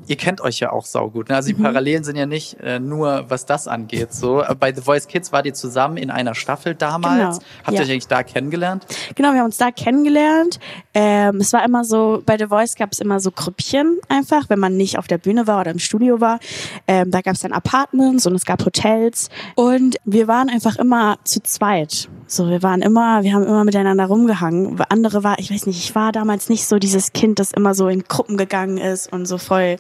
ihr 0.08 0.16
kennt 0.18 0.42
euch 0.42 0.60
ja 0.60 0.72
auch 0.72 0.86
saugut. 0.86 1.30
Ne? 1.30 1.36
Also 1.36 1.48
die 1.50 1.56
Parallelen 1.56 2.04
sind 2.04 2.16
ja 2.16 2.26
nicht 2.26 2.60
äh, 2.62 2.80
nur, 2.80 3.26
was 3.30 3.46
das 3.46 3.68
angeht. 3.68 4.14
So 4.14 4.44
bei 4.60 4.74
The 4.74 4.82
Voice 4.82 5.08
Kids 5.08 5.32
wart 5.32 5.46
ihr 5.46 5.54
zusammen 5.54 5.98
in 5.98 6.10
einer 6.10 6.36
Staffel 6.36 6.76
damals. 6.76 7.40
Genau, 7.40 7.50
Habt 7.64 7.72
ihr 7.72 7.74
ja. 7.76 7.82
euch 7.82 7.92
eigentlich 7.92 8.08
da 8.08 8.24
kennengelernt? 8.24 8.86
Genau, 9.16 9.32
wir 9.32 9.40
haben 9.40 9.46
uns 9.46 9.58
da 9.58 9.72
kennengelernt. 9.72 10.60
Ähm, 10.94 11.38
es 11.38 11.54
war 11.54 11.64
immer 11.66 11.84
so, 11.84 12.22
bei 12.26 12.38
The 12.38 12.48
Voice 12.48 12.76
gab 12.76 12.92
es 12.92 13.00
immer 13.00 13.20
so 13.20 13.32
Grüppchen 13.32 14.00
einfach, 14.10 14.50
wenn 14.50 14.60
man 14.60 14.78
nicht 14.78 14.98
auf 14.98 15.08
der 15.08 15.18
Bühne 15.18 15.48
war 15.48 15.62
oder 15.62 15.72
im 15.72 15.80
Studio 15.80 16.22
war. 16.22 16.40
Ähm, 16.88 17.12
da 17.12 17.22
gab 17.22 17.36
es 17.36 17.42
dann 17.42 17.52
Apartments 17.52 18.26
und 18.26 18.36
es 18.36 18.46
gab 18.46 18.64
Hotels. 18.66 19.30
Und 19.56 19.98
wir 20.06 20.28
waren 20.28 20.50
einfach 20.50 20.76
immer 20.78 21.18
zu 21.24 21.42
zweit. 21.42 22.10
So, 22.28 22.50
wir 22.50 22.64
waren 22.64 22.82
immer, 22.82 23.22
wir 23.22 23.34
haben 23.34 23.46
immer 23.46 23.64
miteinander 23.64 24.06
rumgehangen. 24.06 24.82
Andere 24.90 25.24
war, 25.24 25.38
ich 25.38 25.52
weiß 25.52 25.68
nicht, 25.68 25.78
ich 25.78 25.94
war 25.94 26.12
damals 26.12 26.50
nicht 26.50 26.66
so 26.66 26.80
dieses 26.80 27.14
Kind, 27.14 27.38
das 27.38 27.52
immer 27.52 27.76
so 27.76 27.88
in 27.88 28.04
Gruppen 28.04 28.36
gegangen 28.36 28.80
ist 28.80 29.12
und 29.14 29.28
so 29.28 29.38
voll, 29.38 29.75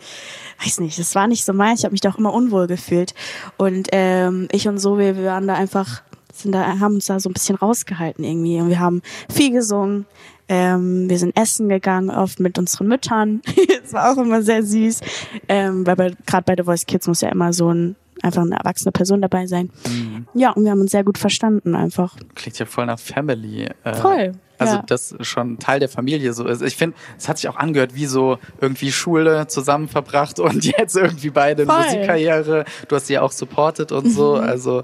weiß 0.63 0.79
nicht, 0.79 0.99
das 0.99 1.15
war 1.15 1.27
nicht 1.27 1.45
so 1.45 1.53
mein. 1.53 1.75
Ich 1.75 1.83
habe 1.83 1.91
mich 1.91 2.01
da 2.01 2.09
auch 2.09 2.17
immer 2.17 2.33
unwohl 2.33 2.67
gefühlt. 2.67 3.13
Und 3.57 3.89
ähm, 3.91 4.47
ich 4.51 4.67
und 4.67 4.77
so, 4.77 4.97
wir, 4.97 5.17
wir 5.17 5.25
waren 5.25 5.47
da 5.47 5.55
einfach 5.55 6.01
sind 6.33 6.51
da, 6.51 6.79
haben 6.79 6.95
uns 6.95 7.05
da 7.05 7.19
so 7.19 7.29
ein 7.29 7.33
bisschen 7.33 7.55
rausgehalten 7.55 8.23
irgendwie. 8.23 8.59
Und 8.59 8.69
wir 8.69 8.79
haben 8.79 9.01
viel 9.31 9.51
gesungen. 9.51 10.05
Ähm, 10.47 11.09
wir 11.09 11.17
sind 11.17 11.35
essen 11.37 11.69
gegangen, 11.69 12.09
oft 12.09 12.39
mit 12.39 12.59
unseren 12.59 12.87
Müttern. 12.87 13.41
das 13.81 13.93
war 13.93 14.11
auch 14.11 14.17
immer 14.17 14.43
sehr 14.43 14.63
süß. 14.63 15.01
Ähm, 15.47 15.87
weil 15.87 16.15
gerade 16.25 16.43
bei 16.45 16.55
The 16.57 16.63
Voice 16.63 16.85
Kids 16.85 17.07
muss 17.07 17.21
ja 17.21 17.29
immer 17.29 17.53
so 17.53 17.73
ein 17.73 17.95
einfach 18.21 18.41
eine 18.41 18.55
erwachsene 18.55 18.91
Person 18.91 19.21
dabei 19.21 19.45
sein. 19.45 19.69
Mhm. 19.87 20.27
Ja, 20.33 20.51
und 20.51 20.63
wir 20.63 20.71
haben 20.71 20.81
uns 20.81 20.91
sehr 20.91 21.03
gut 21.03 21.17
verstanden 21.17 21.75
einfach. 21.75 22.15
Klingt 22.33 22.57
ja 22.57 22.65
voll 22.65 22.85
nach 22.85 22.99
Family. 22.99 23.67
Äh, 23.83 23.93
Voll, 23.93 24.31
Also, 24.57 24.75
ja. 24.75 24.83
das 24.88 25.15
schon 25.21 25.59
Teil 25.59 25.79
der 25.79 25.89
Familie 25.89 26.33
so 26.33 26.45
ist. 26.45 26.62
Ich 26.62 26.77
finde, 26.77 26.95
es 27.17 27.27
hat 27.27 27.38
sich 27.38 27.50
auch 27.50 27.57
angehört, 27.57 27.95
wie 27.95 28.05
so 28.05 28.38
irgendwie 28.62 28.91
Schule 28.91 29.47
zusammen 29.47 29.88
verbracht 29.88 30.39
und 30.39 30.65
jetzt 30.77 30.95
irgendwie 30.95 31.29
beide 31.29 31.65
Voll. 31.65 31.77
Musikkarriere. 31.77 32.65
Du 32.88 32.95
hast 32.95 33.07
sie 33.07 33.13
ja 33.13 33.21
auch 33.21 33.31
supportet 33.31 33.91
und 33.91 34.09
so. 34.09 34.35
Also, 34.35 34.83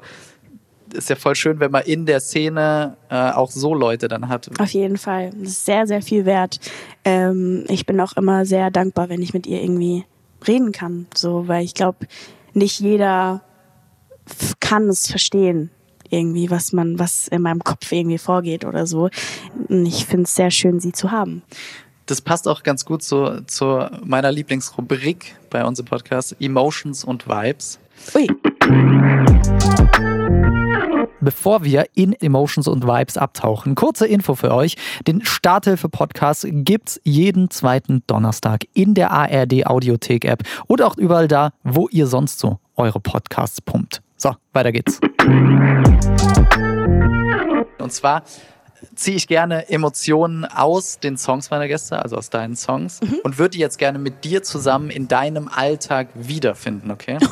ist 0.93 1.09
ja 1.09 1.15
voll 1.15 1.35
schön, 1.35 1.59
wenn 1.59 1.71
man 1.71 1.83
in 1.83 2.05
der 2.05 2.19
Szene 2.19 2.97
äh, 3.09 3.31
auch 3.31 3.51
so 3.51 3.73
Leute 3.73 4.07
dann 4.07 4.27
hat. 4.29 4.49
Auf 4.59 4.71
jeden 4.71 4.97
Fall. 4.97 5.31
Das 5.39 5.49
ist 5.49 5.65
sehr, 5.65 5.87
sehr 5.87 6.01
viel 6.01 6.25
wert. 6.25 6.59
Ähm, 7.05 7.65
ich 7.69 7.85
bin 7.85 7.99
auch 7.99 8.13
immer 8.13 8.45
sehr 8.45 8.71
dankbar, 8.71 9.09
wenn 9.09 9.21
ich 9.21 9.33
mit 9.33 9.47
ihr 9.47 9.61
irgendwie 9.61 10.05
reden 10.47 10.71
kann. 10.71 11.07
So, 11.15 11.47
weil 11.47 11.63
ich 11.63 11.73
glaube, 11.73 12.07
nicht 12.53 12.79
jeder 12.79 13.41
kann 14.59 14.89
es 14.89 15.07
verstehen. 15.07 15.71
Irgendwie, 16.11 16.51
was 16.51 16.73
man, 16.73 16.99
was 16.99 17.27
in 17.29 17.41
meinem 17.41 17.63
Kopf 17.63 17.91
irgendwie 17.91 18.19
vorgeht 18.19 18.65
oder 18.65 18.85
so. 18.85 19.09
Und 19.67 19.85
Ich 19.85 20.05
finde 20.05 20.25
es 20.25 20.35
sehr 20.35 20.51
schön, 20.51 20.79
sie 20.79 20.91
zu 20.91 21.09
haben. 21.11 21.41
Das 22.05 22.21
passt 22.21 22.47
auch 22.47 22.63
ganz 22.63 22.85
gut 22.85 23.03
zu, 23.03 23.41
zu 23.47 23.87
meiner 24.03 24.31
Lieblingsrubrik 24.31 25.35
bei 25.49 25.63
unserem 25.65 25.87
Podcast, 25.87 26.35
Emotions 26.39 27.03
und 27.03 27.27
Vibes. 27.27 27.79
Ui. 28.13 28.27
Bevor 31.21 31.63
wir 31.63 31.85
in 31.93 32.13
Emotions 32.13 32.67
und 32.67 32.83
Vibes 32.83 33.15
abtauchen, 33.15 33.75
kurze 33.75 34.07
Info 34.07 34.33
für 34.33 34.53
euch. 34.53 34.75
Den 35.05 35.23
Starthilfe-Podcast 35.23 36.47
gibt's 36.49 36.99
jeden 37.03 37.51
zweiten 37.51 38.03
Donnerstag 38.07 38.65
in 38.73 38.95
der 38.95 39.11
ARD 39.11 39.67
Audiothek-App 39.67 40.43
oder 40.67 40.87
auch 40.87 40.97
überall 40.97 41.27
da, 41.27 41.51
wo 41.63 41.87
ihr 41.89 42.07
sonst 42.07 42.39
so 42.39 42.59
eure 42.75 42.99
Podcasts 42.99 43.61
pumpt. 43.61 44.01
So, 44.21 44.35
weiter 44.53 44.71
geht's. 44.71 44.99
Und 47.79 47.91
zwar 47.91 48.21
ziehe 48.93 49.17
ich 49.17 49.27
gerne 49.27 49.67
Emotionen 49.69 50.45
aus 50.45 50.99
den 50.99 51.17
Songs 51.17 51.49
meiner 51.49 51.67
Gäste, 51.67 51.99
also 51.99 52.17
aus 52.17 52.29
deinen 52.29 52.55
Songs, 52.55 52.99
und 53.23 53.39
würde 53.39 53.53
die 53.53 53.57
jetzt 53.57 53.79
gerne 53.79 53.97
mit 53.97 54.23
dir 54.23 54.43
zusammen 54.43 54.91
in 54.91 55.07
deinem 55.07 55.47
Alltag 55.47 56.09
wiederfinden, 56.13 56.91
okay? 56.91 57.17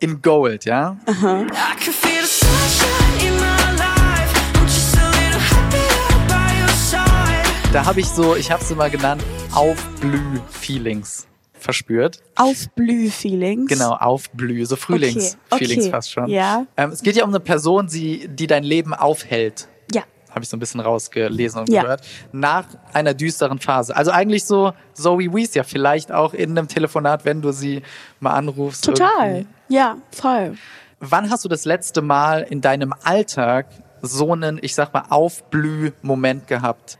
In 0.00 0.22
Gold, 0.22 0.64
ja? 0.64 0.96
I 1.06 1.12
can 1.12 1.92
feel 1.92 2.22
the 2.22 2.26
sunshine 2.26 3.20
in 3.20 3.34
my 3.34 3.76
life. 3.76 4.32
I'm 4.54 4.64
just 4.64 4.96
a 4.96 5.10
little 5.10 5.38
happier 5.38 6.26
by 6.26 6.58
your 6.58 6.70
side. 6.70 7.70
Da 7.74 7.84
habe 7.84 8.00
ich 8.00 8.08
so, 8.08 8.34
ich 8.34 8.50
habe 8.50 8.62
es 8.62 8.70
immer 8.70 8.88
genannt, 8.88 9.22
Aufblüh-Feelings 9.52 11.26
verspürt. 11.60 12.20
Aufblüh-Feelings. 12.36 13.68
Genau, 13.68 13.92
Aufblüh, 13.92 14.64
so 14.64 14.76
Frühlings-Feelings 14.76 15.84
Okay, 15.84 15.90
fast 15.90 16.10
schon. 16.12 16.28
ja. 16.28 16.66
Ähm, 16.76 16.90
es 16.90 17.02
geht 17.02 17.16
ja 17.16 17.24
um 17.24 17.30
eine 17.30 17.40
Person, 17.40 17.86
die, 17.86 18.28
die 18.28 18.46
dein 18.46 18.64
Leben 18.64 18.94
aufhält. 18.94 19.68
Ja. 19.94 20.02
habe 20.30 20.42
ich 20.44 20.48
so 20.48 20.56
ein 20.56 20.60
bisschen 20.60 20.80
rausgelesen 20.80 21.60
und 21.62 21.68
Ja. 21.70 21.82
gehört, 21.82 22.02
nach 22.32 22.64
einer 22.92 23.14
düsteren 23.14 23.58
Phase. 23.58 23.96
Also 23.96 24.10
eigentlich 24.12 24.44
so 24.44 24.72
Zoe 24.94 25.32
Wees 25.34 25.54
ja 25.54 25.64
vielleicht 25.64 26.12
auch 26.12 26.34
in 26.34 26.50
einem 26.56 26.68
Telefonat, 26.68 27.24
wenn 27.24 27.42
du 27.42 27.50
sie 27.52 27.82
mal 28.20 28.32
anrufst. 28.34 28.84
Total. 28.84 29.28
irgendwie. 29.38 29.46
Ja, 29.74 29.96
voll. 30.12 30.54
Wann 31.00 31.30
hast 31.30 31.44
du 31.44 31.48
das 31.48 31.64
letzte 31.64 32.02
Mal 32.02 32.42
in 32.48 32.60
deinem 32.60 32.94
Alltag 33.02 33.66
so 34.02 34.32
einen, 34.32 34.58
ich 34.62 34.74
sag 34.74 34.92
mal, 34.94 35.04
Aufblüh-Moment 35.10 36.46
gehabt? 36.46 36.98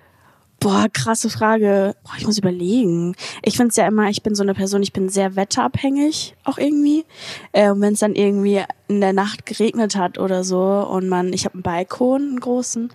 Boah, 0.61 0.89
krasse 0.93 1.31
Frage. 1.31 1.97
Boah, 2.05 2.13
ich 2.19 2.27
muss 2.27 2.37
überlegen. 2.37 3.17
Ich 3.43 3.57
find's 3.57 3.77
ja 3.77 3.87
immer, 3.87 4.11
ich 4.11 4.23
bin 4.23 4.35
so 4.35 4.43
eine 4.43 4.53
Person, 4.53 4.83
ich 4.83 4.93
bin 4.93 5.09
sehr 5.09 5.35
wetterabhängig 5.35 6.35
auch 6.45 6.59
irgendwie. 6.59 7.07
Äh, 7.53 7.71
und 7.71 7.81
wenn 7.81 7.95
es 7.95 8.01
dann 8.01 8.15
irgendwie 8.15 8.63
in 8.87 9.01
der 9.01 9.15
Nacht 9.15 9.47
geregnet 9.47 9.97
hat 9.97 10.19
oder 10.19 10.45
so 10.45 10.61
und 10.61 11.09
man, 11.09 11.33
ich 11.33 11.47
habe 11.47 11.55
einen 11.55 11.63
Balkon, 11.63 12.21
einen 12.21 12.41
großen 12.41 12.93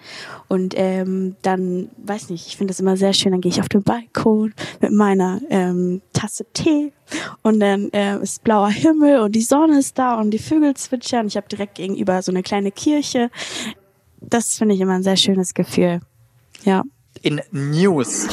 und 0.48 0.75
ähm, 0.77 1.38
dann, 1.41 1.89
weiß 1.98 2.29
nicht, 2.29 2.45
ich 2.45 2.55
finde 2.55 2.72
das 2.72 2.79
immer 2.79 2.98
sehr 2.98 3.13
schön, 3.13 3.31
dann 3.31 3.41
gehe 3.41 3.51
ich 3.51 3.62
auf 3.62 3.69
den 3.69 3.81
Balkon 3.81 4.53
mit 4.79 4.91
meiner 4.91 5.41
ähm, 5.50 6.03
Tasse 6.13 6.45
Tee 6.53 6.93
und 7.41 7.60
dann 7.62 7.89
äh, 7.93 8.22
ist 8.22 8.43
blauer 8.43 8.69
Himmel 8.69 9.22
und 9.22 9.31
die 9.31 9.41
Sonne 9.41 9.79
ist 9.79 9.98
da 9.98 10.19
und 10.19 10.29
die 10.29 10.39
Vögel 10.39 10.75
zwitschern. 10.75 11.25
Ich 11.25 11.36
habe 11.36 11.48
direkt 11.48 11.75
gegenüber 11.75 12.22
so 12.22 12.31
eine 12.31 12.43
kleine 12.43 12.72
Kirche. 12.72 13.31
Das 14.22 14.55
finde 14.55 14.75
ich 14.75 14.81
immer 14.81 14.93
ein 14.93 15.03
sehr 15.03 15.17
schönes 15.17 15.55
Gefühl. 15.55 16.01
Ja. 16.63 16.84
In 17.22 17.41
News. 17.51 18.27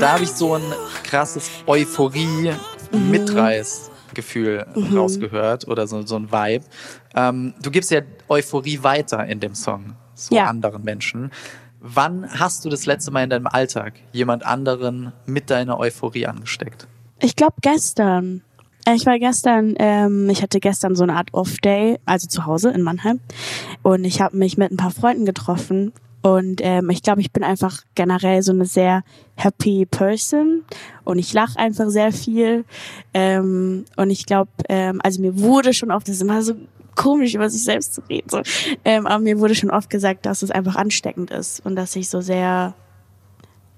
Da 0.00 0.12
habe 0.12 0.24
ich 0.24 0.30
so 0.30 0.54
ein 0.54 0.62
krasses 1.04 1.50
Euphorie-Mitreißgefühl 1.66 4.66
rausgehört 4.94 5.66
oder 5.68 5.86
so, 5.86 6.04
so 6.06 6.16
ein 6.16 6.30
Vibe. 6.30 6.64
Ähm, 7.14 7.54
du 7.62 7.70
gibst 7.70 7.90
ja 7.90 8.00
Euphorie 8.28 8.82
weiter 8.82 9.24
in 9.26 9.40
dem 9.40 9.54
Song, 9.54 9.94
so 10.14 10.34
Ja. 10.34 10.44
anderen 10.46 10.82
Menschen. 10.84 11.30
Wann 11.80 12.28
hast 12.38 12.64
du 12.64 12.68
das 12.68 12.84
letzte 12.86 13.10
Mal 13.10 13.24
in 13.24 13.30
deinem 13.30 13.46
Alltag 13.46 13.94
jemand 14.12 14.44
anderen 14.44 15.12
mit 15.24 15.50
deiner 15.50 15.78
Euphorie 15.78 16.26
angesteckt? 16.26 16.86
Ich 17.20 17.36
glaube 17.36 17.56
gestern. 17.62 18.42
Äh, 18.86 18.94
Ich 18.94 19.04
war 19.04 19.18
gestern, 19.18 19.74
ähm, 19.78 20.30
ich 20.30 20.42
hatte 20.42 20.60
gestern 20.60 20.94
so 20.94 21.02
eine 21.02 21.14
Art 21.14 21.34
Off-Day, 21.34 21.98
also 22.06 22.26
zu 22.28 22.46
Hause 22.46 22.70
in 22.70 22.82
Mannheim. 22.82 23.20
Und 23.82 24.04
ich 24.04 24.20
habe 24.20 24.36
mich 24.36 24.56
mit 24.56 24.70
ein 24.70 24.76
paar 24.76 24.90
Freunden 24.90 25.26
getroffen. 25.26 25.92
Und 26.22 26.60
ähm, 26.64 26.90
ich 26.90 27.02
glaube, 27.02 27.20
ich 27.20 27.32
bin 27.32 27.44
einfach 27.44 27.82
generell 27.94 28.42
so 28.42 28.52
eine 28.52 28.64
sehr 28.64 29.04
happy 29.36 29.86
Person. 29.86 30.64
Und 31.04 31.18
ich 31.18 31.32
lache 31.32 31.58
einfach 31.58 31.88
sehr 31.88 32.12
viel. 32.12 32.64
Ähm, 33.14 33.84
und 33.96 34.10
ich 34.10 34.26
glaube, 34.26 34.50
ähm, 34.68 35.00
also 35.04 35.20
mir 35.20 35.38
wurde 35.38 35.72
schon 35.72 35.90
oft, 35.92 36.08
das 36.08 36.16
ist 36.16 36.22
immer 36.22 36.42
so 36.42 36.54
komisch, 36.96 37.34
über 37.34 37.50
sich 37.50 37.62
selbst 37.62 37.94
zu 37.94 38.00
reden. 38.08 38.28
So. 38.28 38.40
Ähm, 38.84 39.06
aber 39.06 39.22
mir 39.22 39.38
wurde 39.38 39.54
schon 39.54 39.70
oft 39.70 39.90
gesagt, 39.90 40.26
dass 40.26 40.42
es 40.42 40.50
einfach 40.50 40.76
ansteckend 40.76 41.30
ist. 41.30 41.64
Und 41.64 41.76
dass 41.76 41.94
ich 41.94 42.08
so 42.08 42.20
sehr 42.20 42.74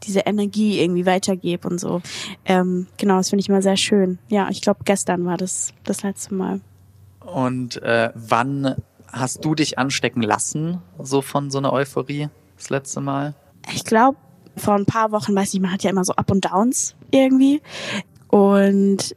diese 0.04 0.20
Energie 0.20 0.80
irgendwie 0.80 1.06
weitergebe 1.06 1.68
und 1.68 1.78
so. 1.78 2.02
Ähm, 2.44 2.86
genau, 2.96 3.16
das 3.16 3.30
finde 3.30 3.40
ich 3.40 3.48
immer 3.48 3.62
sehr 3.62 3.76
schön. 3.76 4.18
Ja, 4.28 4.48
ich 4.50 4.60
glaube, 4.60 4.80
gestern 4.84 5.24
war 5.24 5.36
das 5.36 5.72
das 5.84 6.02
letzte 6.02 6.34
Mal. 6.34 6.60
Und 7.20 7.82
äh, 7.82 8.10
wann 8.14 8.76
hast 9.12 9.44
du 9.44 9.54
dich 9.54 9.78
anstecken 9.78 10.22
lassen, 10.22 10.78
so 10.98 11.22
von 11.22 11.50
so 11.50 11.58
einer 11.58 11.72
Euphorie, 11.72 12.28
das 12.56 12.70
letzte 12.70 13.00
Mal? 13.00 13.34
Ich 13.74 13.84
glaube, 13.84 14.18
vor 14.56 14.74
ein 14.74 14.86
paar 14.86 15.12
Wochen, 15.12 15.34
weiß 15.34 15.52
nicht, 15.52 15.62
man 15.62 15.72
hat 15.72 15.82
ja 15.82 15.90
immer 15.90 16.04
so 16.04 16.14
Up 16.14 16.30
und 16.30 16.44
Downs 16.44 16.94
irgendwie. 17.10 17.60
Und 18.28 19.14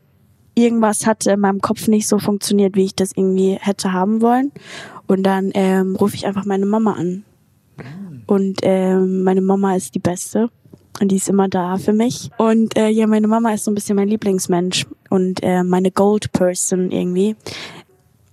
irgendwas 0.56 1.06
hatte 1.06 1.32
in 1.32 1.40
meinem 1.40 1.62
Kopf 1.62 1.88
nicht 1.88 2.08
so 2.08 2.20
funktioniert, 2.20 2.76
wie 2.76 2.86
ich 2.86 2.96
das 2.96 3.12
irgendwie 3.16 3.58
hätte 3.60 3.94
haben 3.94 4.22
wollen. 4.22 4.52
Und 5.08 5.24
dann 5.24 5.52
ähm, 5.54 5.96
rufe 5.96 6.16
ich 6.16 6.26
einfach 6.26 6.46
meine 6.46 6.66
Mama 6.66 6.94
an. 6.94 7.24
Und 8.28 8.60
ähm, 8.62 9.24
meine 9.24 9.42
Mama 9.42 9.76
ist 9.76 9.96
die 9.96 10.00
Beste. 10.00 10.50
Und 11.00 11.10
die 11.10 11.16
ist 11.16 11.30
immer 11.30 11.48
da 11.48 11.78
für 11.78 11.94
mich. 11.94 12.30
Und 12.38 12.78
äh, 12.78 12.90
ja, 12.90 13.08
meine 13.08 13.28
Mama 13.28 13.54
ist 13.54 13.64
so 13.64 13.72
ein 13.72 13.76
bisschen 13.76 13.96
mein 13.96 14.08
Lieblingsmensch 14.08 14.86
und 15.10 15.42
äh, 15.42 15.64
meine 15.64 15.92
Gold 15.92 16.32
Person 16.32 16.92
irgendwie. 16.92 17.36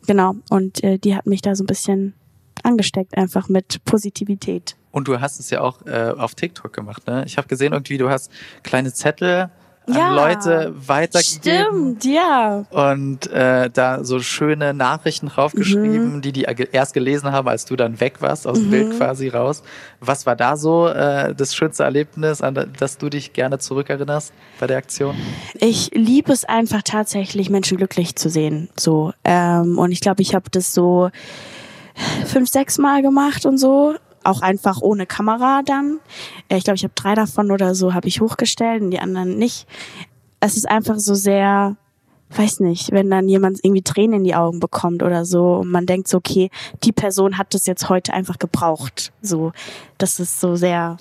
Genau. 0.06 0.34
Und 0.50 0.82
äh, 0.82 0.98
die 0.98 1.14
hat 1.14 1.26
mich 1.26 1.42
da 1.42 1.54
so 1.54 1.64
ein 1.64 1.66
bisschen 1.66 2.14
angesteckt, 2.62 3.16
einfach 3.16 3.48
mit 3.48 3.84
Positivität. 3.84 4.76
Und 4.90 5.06
du 5.06 5.20
hast 5.20 5.38
es 5.38 5.50
ja 5.50 5.60
auch 5.60 5.86
äh, 5.86 6.12
auf 6.16 6.34
TikTok 6.34 6.72
gemacht, 6.72 7.06
ne? 7.06 7.24
Ich 7.26 7.36
habe 7.36 7.46
gesehen 7.46 7.72
irgendwie, 7.72 7.98
du 7.98 8.08
hast 8.08 8.30
kleine 8.62 8.92
Zettel 8.92 9.50
an 9.88 9.96
Ja. 9.96 10.14
Leute 10.14 10.74
weitergegeben. 10.86 11.96
Stimmt, 12.00 12.04
ja. 12.04 12.64
Und 12.70 13.26
äh, 13.32 13.70
da 13.70 14.04
so 14.04 14.20
schöne 14.20 14.74
Nachrichten 14.74 15.28
draufgeschrieben, 15.28 16.16
Mhm. 16.16 16.20
die 16.22 16.32
die 16.32 16.42
erst 16.42 16.94
gelesen 16.94 17.32
haben, 17.32 17.48
als 17.48 17.64
du 17.64 17.76
dann 17.76 18.00
weg 18.00 18.20
warst, 18.20 18.46
aus 18.46 18.58
dem 18.58 18.70
Bild 18.70 18.96
quasi 18.96 19.28
raus. 19.28 19.62
Was 20.00 20.26
war 20.26 20.36
da 20.36 20.56
so 20.56 20.86
äh, 20.88 21.34
das 21.34 21.54
schönste 21.54 21.84
Erlebnis, 21.84 22.42
an 22.42 22.72
das 22.78 22.98
du 22.98 23.08
dich 23.08 23.32
gerne 23.32 23.58
zurückerinnerst 23.58 24.32
bei 24.60 24.66
der 24.66 24.78
Aktion? 24.78 25.14
Ich 25.54 25.90
liebe 25.92 26.32
es 26.32 26.44
einfach 26.44 26.82
tatsächlich, 26.82 27.50
Menschen 27.50 27.76
glücklich 27.78 28.16
zu 28.16 28.28
sehen. 28.28 28.68
So. 28.78 29.12
Ähm, 29.24 29.78
und 29.78 29.92
ich 29.92 30.00
glaube, 30.00 30.22
ich 30.22 30.34
habe 30.34 30.50
das 30.50 30.74
so 30.74 31.10
fünf, 32.26 32.48
sechs 32.48 32.78
Mal 32.78 33.02
gemacht 33.02 33.44
und 33.46 33.58
so. 33.58 33.94
Auch 34.24 34.42
einfach 34.42 34.80
ohne 34.82 35.06
Kamera 35.06 35.62
dann. 35.64 36.00
Äh, 36.48 36.56
Ich 36.58 36.64
glaube, 36.64 36.76
ich 36.76 36.84
habe 36.84 36.94
drei 36.94 37.14
davon 37.14 37.50
oder 37.50 37.74
so 37.74 37.94
habe 37.94 38.08
ich 38.08 38.20
hochgestellt 38.20 38.82
und 38.82 38.90
die 38.90 38.98
anderen 39.00 39.36
nicht. 39.38 39.66
Es 40.40 40.56
ist 40.56 40.68
einfach 40.68 40.98
so 40.98 41.14
sehr, 41.14 41.76
weiß 42.30 42.60
nicht, 42.60 42.92
wenn 42.92 43.10
dann 43.10 43.28
jemand 43.28 43.58
irgendwie 43.64 43.82
Tränen 43.82 44.18
in 44.20 44.24
die 44.24 44.34
Augen 44.34 44.60
bekommt 44.60 45.02
oder 45.02 45.24
so 45.24 45.56
und 45.56 45.70
man 45.70 45.86
denkt 45.86 46.08
so, 46.08 46.18
okay, 46.18 46.50
die 46.84 46.92
Person 46.92 47.38
hat 47.38 47.54
das 47.54 47.66
jetzt 47.66 47.88
heute 47.88 48.12
einfach 48.12 48.38
gebraucht. 48.38 49.12
So, 49.22 49.52
das 49.98 50.20
ist 50.20 50.40
so 50.40 50.54
sehr, 50.56 50.96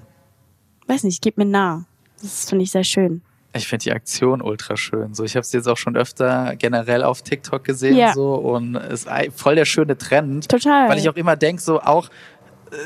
weiß 0.88 1.04
nicht, 1.04 1.22
geht 1.22 1.38
mir 1.38 1.46
nah. 1.46 1.86
Das 2.22 2.46
finde 2.50 2.64
ich 2.64 2.72
sehr 2.72 2.84
schön. 2.84 3.22
Ich 3.54 3.68
finde 3.68 3.84
die 3.84 3.92
Aktion 3.92 4.42
ultra 4.42 4.78
schön. 4.78 5.14
So, 5.16 5.24
ich 5.24 5.36
habe 5.36 5.42
es 5.42 5.52
jetzt 5.52 5.68
auch 5.68 5.78
schon 5.78 5.96
öfter 5.98 6.56
generell 6.58 7.04
auf 7.04 7.22
TikTok 7.24 7.64
gesehen 7.64 7.96
Ja. 7.96 8.14
so 8.14 8.36
und 8.36 8.76
es 8.76 9.06
ist 9.06 9.10
voll 9.36 9.56
der 9.56 9.66
schöne 9.66 9.98
Trend. 9.98 10.48
Total. 10.50 10.90
Weil 10.90 10.98
ich 11.00 11.10
auch 11.10 11.16
immer 11.16 11.36
denk 11.36 11.60
so 11.60 11.80
auch 11.82 12.10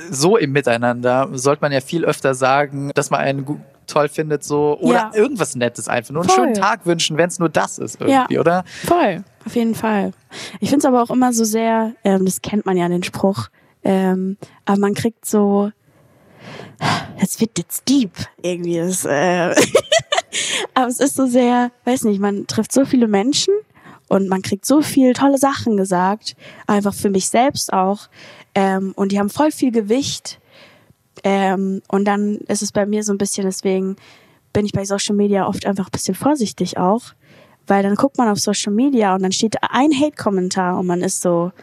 so 0.10 0.38
im 0.38 0.52
Miteinander 0.52 1.30
sollte 1.34 1.62
man 1.62 1.72
ja 1.72 1.82
viel 1.82 2.06
öfter 2.06 2.34
sagen, 2.34 2.92
dass 2.96 3.10
man 3.10 3.20
einen 3.22 3.64
toll 3.88 4.08
findet, 4.10 4.44
so 4.44 4.78
oder 4.80 4.94
Ja. 4.94 5.12
irgendwas 5.14 5.56
Nettes 5.56 5.88
einfach. 5.90 6.14
Nur 6.14 6.22
einen 6.24 6.30
Voll. 6.30 6.44
schönen 6.46 6.54
Tag 6.54 6.86
wünschen, 6.86 7.18
wenn 7.18 7.28
es 7.30 7.40
nur 7.40 7.50
das 7.50 7.78
ist 7.78 8.00
irgendwie, 8.00 8.36
Ja. 8.36 8.40
oder? 8.40 8.64
Voll, 8.86 9.24
auf 9.46 9.56
jeden 9.56 9.76
Fall. 9.76 10.14
Ich 10.60 10.70
finde 10.70 10.80
es 10.80 10.86
aber 10.86 11.02
auch 11.04 11.10
immer 11.10 11.34
so 11.34 11.44
sehr, 11.44 11.92
ähm, 12.04 12.24
das 12.26 12.42
kennt 12.42 12.66
man 12.66 12.78
ja 12.78 12.88
den 12.88 13.04
Spruch, 13.04 13.48
ähm, 13.84 14.38
aber 14.66 14.78
man 14.80 14.94
kriegt 14.94 15.26
so, 15.26 15.72
es 17.22 17.40
wird 17.42 17.58
jetzt 17.58 17.88
deep 17.90 18.12
irgendwie. 18.42 18.78
Das, 18.78 19.04
äh, 19.06 19.54
aber 20.74 20.88
es 20.88 21.00
ist 21.00 21.16
so 21.16 21.26
sehr, 21.28 21.72
weiß 21.86 22.04
nicht, 22.06 22.20
man 22.20 22.48
trifft 22.48 22.72
so 22.72 22.86
viele 22.86 23.08
Menschen 23.08 23.54
und 24.12 24.28
man 24.28 24.42
kriegt 24.42 24.66
so 24.66 24.82
viel 24.82 25.14
tolle 25.14 25.38
Sachen 25.38 25.78
gesagt, 25.78 26.36
einfach 26.68 26.94
für 26.94 27.10
mich 27.10 27.30
selbst 27.30 27.72
auch. 27.72 28.10
Ähm, 28.54 28.92
und 28.98 29.14
die 29.14 29.20
haben 29.20 29.30
voll 29.30 29.52
viel 29.52 29.72
Gewicht. 29.72 30.42
Ähm, 31.24 31.82
und 31.88 32.04
dann 32.04 32.40
ist 32.50 32.62
es 32.62 32.74
bei 32.74 32.86
mir 32.86 33.04
so 33.06 33.14
ein 33.14 33.18
bisschen, 33.18 33.46
deswegen 33.46 33.96
bin 34.52 34.66
ich 34.66 34.74
bei 34.74 34.84
Social 34.84 35.16
Media 35.16 35.48
oft 35.48 35.66
einfach 35.66 35.86
ein 35.86 35.92
bisschen 35.94 36.16
vorsichtig 36.16 36.78
auch, 36.78 37.04
weil 37.68 37.84
dann 37.84 37.96
guckt 37.96 38.18
man 38.18 38.28
auf 38.28 38.38
Social 38.38 38.74
Media 38.74 39.16
und 39.16 39.24
dann 39.24 39.32
steht 39.32 39.56
ein 39.62 39.98
Hate-Kommentar 39.98 40.78
und 40.78 40.88
man 40.88 41.00
ist 41.00 41.22
so, 41.22 41.54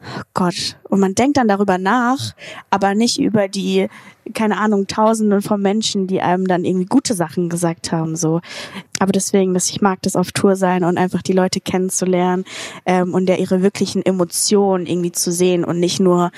oh 0.00 0.22
Gott, 0.34 0.76
und 0.88 1.00
man 1.00 1.14
denkt 1.14 1.36
dann 1.36 1.48
darüber 1.48 1.78
nach, 1.78 2.34
aber 2.70 2.94
nicht 2.94 3.18
über 3.18 3.48
die, 3.48 3.88
keine 4.34 4.58
Ahnung, 4.58 4.86
Tausenden 4.86 5.42
von 5.42 5.60
Menschen, 5.60 6.06
die 6.06 6.20
einem 6.20 6.46
dann 6.46 6.64
irgendwie 6.64 6.86
gute 6.86 7.14
Sachen 7.14 7.48
gesagt 7.48 7.92
haben, 7.92 8.16
so. 8.16 8.40
Aber 8.98 9.12
deswegen, 9.12 9.54
dass 9.54 9.70
ich 9.70 9.80
mag 9.80 10.02
das 10.02 10.16
auf 10.16 10.32
Tour 10.32 10.56
sein 10.56 10.84
und 10.84 10.98
einfach 10.98 11.22
die 11.22 11.32
Leute 11.32 11.60
kennenzulernen 11.60 12.44
ähm, 12.86 13.14
und 13.14 13.26
der 13.26 13.38
ihre 13.38 13.62
wirklichen 13.62 14.04
Emotionen 14.04 14.86
irgendwie 14.86 15.12
zu 15.12 15.32
sehen 15.32 15.64
und 15.64 15.80
nicht 15.80 16.00
nur 16.00 16.30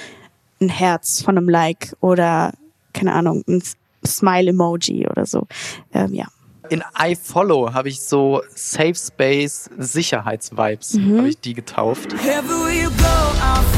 ein 0.61 0.69
Herz 0.69 1.23
von 1.23 1.37
einem 1.38 1.49
Like 1.49 1.95
oder 2.00 2.52
keine 2.93 3.12
Ahnung, 3.14 3.45
ein 3.49 3.62
Smile-Emoji 4.07 5.07
oder 5.09 5.26
so. 5.26 5.47
Ähm, 5.93 6.14
ja. 6.14 6.26
In 6.71 6.83
iFollow 6.99 7.73
habe 7.75 7.88
ich 7.88 8.00
so 8.00 8.43
Safe 8.55 8.95
Space 8.95 9.69
Sicherheitsvibes, 9.76 10.95
Mhm. 10.95 11.19
habe 11.19 11.29
ich 11.29 11.40
die 11.40 11.55
getauft. 11.55 12.14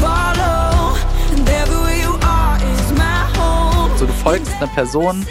Everywhere 0.03 0.35
you 0.35 0.35
go, 0.35 0.35
I'll 0.35 0.35
follow. 0.35 0.97
And 1.31 1.49
everywhere 1.49 1.95
you 1.95 2.13
are 2.21 2.57
is 2.57 2.91
my 2.91 3.25
home. 3.37 3.97
So, 3.97 4.05
du 4.05 4.13
folgst 4.13 4.53
einer 4.57 4.67
Person, 4.67 5.25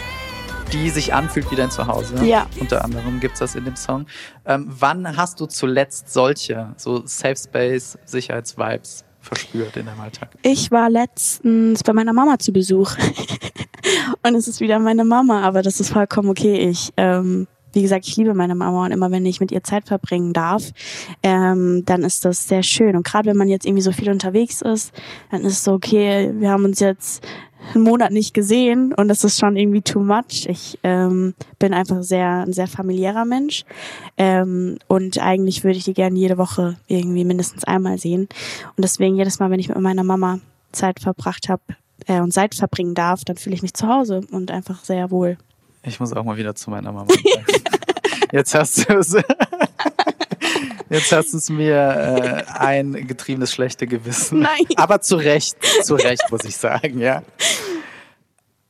die 0.71 0.89
sich 0.89 1.13
anfühlt 1.13 1.49
wie 1.51 1.55
dein 1.55 1.71
Zuhause. 1.71 2.23
Ja. 2.25 2.47
Unter 2.59 2.83
anderem 2.83 3.19
gibt's 3.19 3.39
das 3.39 3.55
in 3.55 3.65
dem 3.65 3.75
Song. 3.75 4.07
Ähm, 4.45 4.67
wann 4.69 5.15
hast 5.15 5.39
du 5.39 5.45
zuletzt 5.45 6.11
solche, 6.11 6.73
so 6.77 7.05
Safe 7.05 7.35
Space 7.35 7.97
Sicherheitsvibes 8.05 9.05
verspürt 9.19 9.77
in 9.77 9.85
deinem 9.85 10.01
Alltag? 10.01 10.29
Ich 10.41 10.71
war 10.71 10.89
letztens 10.89 11.83
bei 11.83 11.93
meiner 11.93 12.13
Mama 12.13 12.39
zu 12.39 12.51
Besuch. 12.51 12.95
und 14.23 14.35
es 14.35 14.47
ist 14.47 14.59
wieder 14.59 14.79
meine 14.79 15.05
Mama, 15.05 15.41
aber 15.41 15.61
das 15.61 15.79
ist 15.79 15.91
vollkommen 15.91 16.29
okay. 16.29 16.69
Ich, 16.69 16.91
ähm, 16.97 17.47
wie 17.73 17.81
gesagt, 17.81 18.07
ich 18.07 18.15
liebe 18.17 18.33
meine 18.33 18.55
Mama 18.55 18.85
und 18.85 18.91
immer 18.91 19.11
wenn 19.11 19.25
ich 19.25 19.39
mit 19.39 19.51
ihr 19.51 19.63
Zeit 19.63 19.87
verbringen 19.87 20.33
darf, 20.33 20.71
ähm, 21.21 21.83
dann 21.85 22.03
ist 22.03 22.25
das 22.25 22.47
sehr 22.47 22.63
schön. 22.63 22.95
Und 22.95 23.05
gerade 23.05 23.29
wenn 23.29 23.37
man 23.37 23.49
jetzt 23.49 23.65
irgendwie 23.65 23.81
so 23.81 23.91
viel 23.91 24.09
unterwegs 24.09 24.61
ist, 24.61 24.93
dann 25.31 25.41
ist 25.41 25.53
es 25.53 25.63
so, 25.63 25.73
okay, 25.73 26.31
wir 26.35 26.51
haben 26.51 26.65
uns 26.65 26.79
jetzt 26.79 27.25
einen 27.73 27.83
Monat 27.83 28.11
nicht 28.11 28.33
gesehen 28.33 28.93
und 28.93 29.07
das 29.07 29.23
ist 29.23 29.39
schon 29.39 29.55
irgendwie 29.55 29.81
too 29.81 30.01
much. 30.01 30.47
Ich 30.47 30.77
ähm, 30.83 31.33
bin 31.59 31.73
einfach 31.73 32.03
sehr 32.03 32.43
ein 32.45 32.53
sehr 32.53 32.67
familiärer 32.67 33.25
Mensch 33.25 33.63
ähm, 34.17 34.77
und 34.87 35.17
eigentlich 35.19 35.63
würde 35.63 35.77
ich 35.77 35.85
die 35.85 35.93
gerne 35.93 36.17
jede 36.17 36.37
Woche 36.37 36.77
irgendwie 36.87 37.25
mindestens 37.25 37.63
einmal 37.63 37.97
sehen. 37.97 38.27
Und 38.75 38.83
deswegen 38.83 39.15
jedes 39.15 39.39
Mal, 39.39 39.49
wenn 39.49 39.59
ich 39.59 39.69
mit 39.69 39.79
meiner 39.79 40.03
Mama 40.03 40.39
Zeit 40.71 40.99
verbracht 40.99 41.49
habe 41.49 41.61
äh, 42.07 42.19
und 42.19 42.33
Zeit 42.33 42.55
verbringen 42.55 42.95
darf, 42.95 43.23
dann 43.23 43.37
fühle 43.37 43.55
ich 43.55 43.61
mich 43.61 43.73
zu 43.73 43.87
Hause 43.87 44.21
und 44.31 44.51
einfach 44.51 44.83
sehr 44.83 45.09
wohl. 45.11 45.37
Ich 45.83 45.99
muss 45.99 46.13
auch 46.13 46.23
mal 46.23 46.37
wieder 46.37 46.55
zu 46.55 46.69
meiner 46.69 46.91
Mama. 46.91 47.13
Jetzt 48.31 48.55
hast 48.55 48.89
du 48.89 48.93
es. 48.97 49.13
Jetzt 50.89 51.11
hast 51.11 51.33
du 51.33 51.37
es 51.37 51.49
mir 51.49 51.75
äh, 51.75 52.43
ein 52.51 53.07
getriebenes 53.07 53.51
schlechte 53.53 53.87
Gewissen. 53.87 54.39
Nein. 54.41 54.65
Aber 54.75 55.01
zu 55.01 55.15
Recht, 55.15 55.57
zu 55.83 55.95
Recht 55.95 56.23
muss 56.29 56.43
ich 56.45 56.55
sagen, 56.55 56.99
ja. 56.99 57.23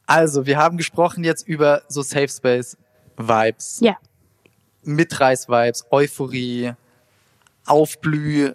Also, 0.05 0.45
wir 0.45 0.57
haben 0.57 0.77
gesprochen 0.77 1.23
jetzt 1.23 1.47
über 1.47 1.81
so 1.87 2.01
Safe 2.01 2.27
Space 2.27 2.77
Vibes, 3.17 3.79
Ja, 3.81 3.97
Mitreiß 4.83 5.47
Vibes, 5.49 5.85
Euphorie, 5.91 6.73
Aufblüh, 7.65 8.53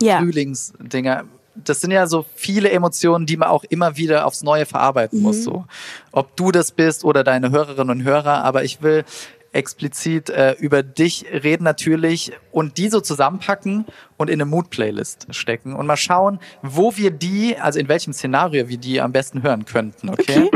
Ja. 0.00 0.18
Frühlingsdinger. 0.18 1.24
Das 1.54 1.80
sind 1.80 1.90
ja 1.90 2.06
so 2.06 2.24
viele 2.34 2.70
Emotionen, 2.70 3.26
die 3.26 3.36
man 3.36 3.48
auch 3.48 3.64
immer 3.64 3.96
wieder 3.96 4.26
aufs 4.26 4.42
Neue 4.42 4.66
verarbeiten 4.66 5.18
Mhm. 5.18 5.24
muss. 5.24 5.44
So. 5.44 5.64
Ob 6.10 6.36
du 6.36 6.50
das 6.50 6.72
bist 6.72 7.04
oder 7.04 7.24
deine 7.24 7.50
Hörerinnen 7.50 7.90
und 7.90 8.04
Hörer, 8.04 8.42
aber 8.44 8.64
ich 8.64 8.82
will 8.82 9.04
explizit 9.52 10.30
äh, 10.30 10.52
über 10.52 10.82
dich 10.82 11.26
reden 11.30 11.64
natürlich 11.64 12.32
und 12.52 12.78
die 12.78 12.88
so 12.88 13.00
zusammenpacken 13.00 13.84
und 14.16 14.28
in 14.28 14.34
eine 14.40 14.46
Mood-Playlist 14.46 15.26
stecken 15.30 15.74
und 15.74 15.86
mal 15.86 15.98
schauen, 15.98 16.38
wo 16.62 16.96
wir 16.96 17.10
die, 17.10 17.56
also 17.58 17.78
in 17.78 17.88
welchem 17.88 18.14
Szenario 18.14 18.68
wir 18.68 18.78
die 18.78 19.00
am 19.02 19.12
besten 19.12 19.42
hören 19.42 19.66
könnten, 19.66 20.08
okay? 20.08 20.48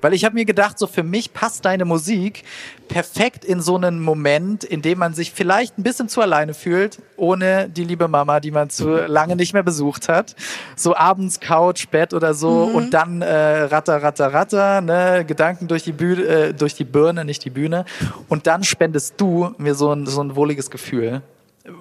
Weil 0.00 0.14
ich 0.14 0.24
habe 0.24 0.34
mir 0.34 0.44
gedacht, 0.44 0.78
so 0.78 0.86
für 0.86 1.02
mich 1.02 1.32
passt 1.32 1.64
deine 1.64 1.84
Musik 1.84 2.44
perfekt 2.88 3.44
in 3.44 3.60
so 3.60 3.76
einen 3.76 4.00
Moment, 4.00 4.64
in 4.64 4.82
dem 4.82 4.98
man 4.98 5.14
sich 5.14 5.32
vielleicht 5.32 5.78
ein 5.78 5.82
bisschen 5.82 6.08
zu 6.08 6.20
alleine 6.20 6.52
fühlt, 6.52 6.98
ohne 7.16 7.68
die 7.68 7.84
liebe 7.84 8.06
Mama, 8.08 8.40
die 8.40 8.50
man 8.50 8.68
zu 8.68 9.06
lange 9.06 9.36
nicht 9.36 9.54
mehr 9.54 9.62
besucht 9.62 10.08
hat. 10.08 10.36
So 10.76 10.94
abends 10.94 11.40
Couch, 11.40 11.88
Bett 11.88 12.12
oder 12.12 12.34
so 12.34 12.64
und 12.64 12.92
dann 12.92 13.22
äh, 13.22 13.62
ratter, 13.62 14.02
ratter, 14.02 14.32
ratter, 14.32 14.80
ne, 14.80 15.24
Gedanken 15.26 15.68
durch 15.68 15.84
die 15.84 15.92
Bühne, 15.92 16.22
äh, 16.24 16.54
durch 16.54 16.74
die 16.74 16.84
Birne, 16.84 17.24
nicht 17.24 17.44
die 17.44 17.50
Bühne. 17.50 17.84
Und 18.28 18.46
dann 18.46 18.64
spendest 18.64 19.14
du 19.20 19.54
mir 19.58 19.74
so 19.74 19.92
ein, 19.92 20.06
so 20.06 20.22
ein 20.22 20.36
wohliges 20.36 20.70
Gefühl, 20.70 21.22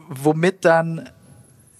womit 0.09 0.63
dann 0.63 1.09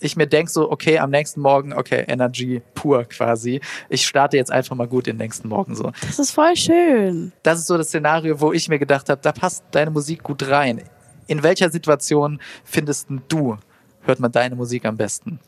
ich 0.02 0.16
mir 0.16 0.28
denk 0.28 0.50
so, 0.50 0.72
okay, 0.72 1.00
am 1.00 1.10
nächsten 1.12 1.42
Morgen, 1.42 1.74
okay, 1.74 2.04
Energy 2.08 2.62
pur 2.74 3.06
quasi. 3.06 3.62
Ich 3.90 4.06
starte 4.06 4.38
jetzt 4.38 4.52
einfach 4.52 4.76
mal 4.76 4.88
gut 4.88 5.08
den 5.08 5.18
nächsten 5.18 5.48
Morgen 5.48 5.76
so. 5.76 5.92
das 6.02 6.20
ist 6.20 6.32
voll 6.32 6.56
schön. 6.56 7.32
Das 7.44 7.60
ist 7.60 7.68
so 7.68 7.78
das 7.78 7.88
Szenario, 7.88 8.40
wo 8.42 8.52
ich 8.52 8.68
mir 8.68 8.80
gedacht 8.80 9.10
habe, 9.10 9.22
da 9.22 9.32
passt 9.32 9.64
deine 9.72 9.92
Musik 9.92 10.24
gut 10.24 10.48
rein. 10.48 10.82
In 11.28 11.44
welcher 11.44 11.70
Situation 11.70 12.42
findest 12.64 13.08
du, 13.30 13.58
hört 14.02 14.20
man 14.20 14.32
deine 14.32 14.56
Musik 14.56 14.86
am 14.86 14.98
besten? 14.98 15.40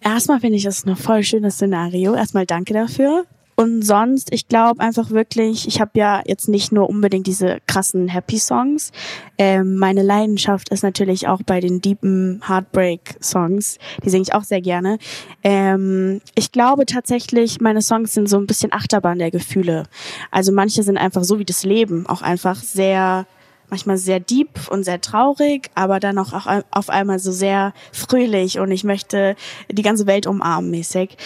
Erstmal 0.00 0.40
finde 0.40 0.56
ich 0.56 0.64
das 0.64 0.86
ein 0.86 0.94
voll 0.96 1.24
schönes 1.24 1.54
Szenario. 1.54 2.14
Erstmal 2.14 2.46
danke 2.46 2.72
dafür. 2.72 3.24
Und 3.56 3.82
sonst, 3.82 4.32
ich 4.32 4.48
glaube 4.48 4.80
einfach 4.80 5.10
wirklich, 5.10 5.66
ich 5.66 5.80
habe 5.80 5.92
ja 5.94 6.22
jetzt 6.26 6.46
nicht 6.46 6.72
nur 6.72 6.90
unbedingt 6.90 7.26
diese 7.26 7.58
krassen 7.66 8.06
Happy 8.06 8.38
Songs. 8.38 8.92
Ähm, 9.38 9.76
meine 9.76 10.02
Leidenschaft 10.02 10.68
ist 10.68 10.82
natürlich 10.82 11.26
auch 11.26 11.40
bei 11.42 11.60
den 11.60 11.80
deepen 11.80 12.42
Heartbreak 12.46 13.16
Songs. 13.22 13.78
Die 14.04 14.10
singe 14.10 14.22
ich 14.24 14.34
auch 14.34 14.44
sehr 14.44 14.60
gerne. 14.60 14.98
Ähm, 15.42 16.20
ich 16.34 16.52
glaube 16.52 16.84
tatsächlich, 16.84 17.58
meine 17.60 17.80
Songs 17.80 18.12
sind 18.12 18.28
so 18.28 18.36
ein 18.36 18.46
bisschen 18.46 18.74
Achterbahn 18.74 19.18
der 19.18 19.30
Gefühle. 19.30 19.84
Also 20.30 20.52
manche 20.52 20.82
sind 20.82 20.98
einfach 20.98 21.24
so 21.24 21.38
wie 21.38 21.46
das 21.46 21.64
Leben, 21.64 22.06
auch 22.06 22.20
einfach 22.20 22.56
sehr 22.56 23.26
manchmal 23.68 23.96
sehr 23.96 24.20
deep 24.20 24.68
und 24.70 24.84
sehr 24.84 25.00
traurig, 25.00 25.70
aber 25.74 25.98
dann 25.98 26.18
auch, 26.18 26.46
auf 26.70 26.88
einmal 26.88 27.18
so 27.18 27.32
sehr 27.32 27.72
fröhlich 27.92 28.60
und 28.60 28.70
ich 28.70 28.84
möchte 28.84 29.34
die 29.68 29.82
ganze 29.82 30.06
Welt 30.06 30.28
umarmen 30.28 30.70
mäßig. 30.70 31.16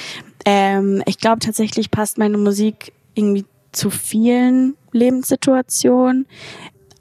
Ähm, 0.45 1.03
ich 1.07 1.19
glaube 1.19 1.41
tatsächlich 1.41 1.91
passt 1.91 2.19
meine 2.19 2.39
Musik 2.39 2.93
irgendwie 3.15 3.45
zu 3.73 3.91
vielen 3.91 4.77
Lebenssituationen. 4.93 6.27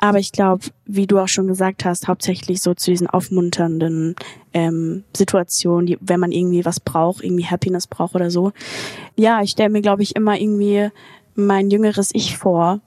Aber 0.02 0.18
ich 0.20 0.32
glaube, 0.32 0.64
wie 0.86 1.08
du 1.08 1.20
auch 1.20 1.28
schon 1.28 1.48
gesagt 1.48 1.84
hast, 1.84 2.08
hauptsächlich 2.08 2.62
so 2.62 2.74
zu 2.74 2.90
diesen 2.90 3.08
aufmunternden 3.08 4.16
ähm, 4.54 5.04
Situationen, 5.16 5.88
die, 5.88 5.98
wenn 6.00 6.22
man 6.22 6.32
irgendwie 6.32 6.64
was 6.64 6.80
braucht, 6.80 7.22
irgendwie 7.22 7.46
Happiness 7.46 7.86
braucht 7.86 8.16
oder 8.16 8.32
so. 8.32 8.54
Ja, 9.18 9.42
ich 9.42 9.52
stelle 9.52 9.70
mir, 9.70 9.82
glaube 9.82 10.04
ich, 10.04 10.16
immer 10.16 10.40
irgendwie 10.40 10.90
mein 11.36 11.70
jüngeres 11.70 12.12
Ich 12.14 12.38
vor, 12.38 12.80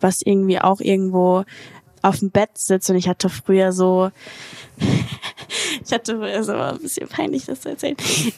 was 0.00 0.20
irgendwie 0.20 0.60
auch 0.60 0.80
irgendwo 0.80 1.44
auf 2.02 2.18
dem 2.18 2.30
Bett 2.30 2.50
sitzt 2.54 2.90
und 2.90 2.96
ich 2.96 3.08
hatte 3.08 3.30
früher 3.30 3.72
so, 3.72 4.10
ich 5.84 5.92
hatte 5.92 6.16
früher 6.16 6.42
so 6.42 6.52
ein 6.52 6.78
bisschen 6.78 7.08
peinlich, 7.08 7.46
das 7.46 7.60
zu 7.62 7.70
erzählen. 7.70 7.96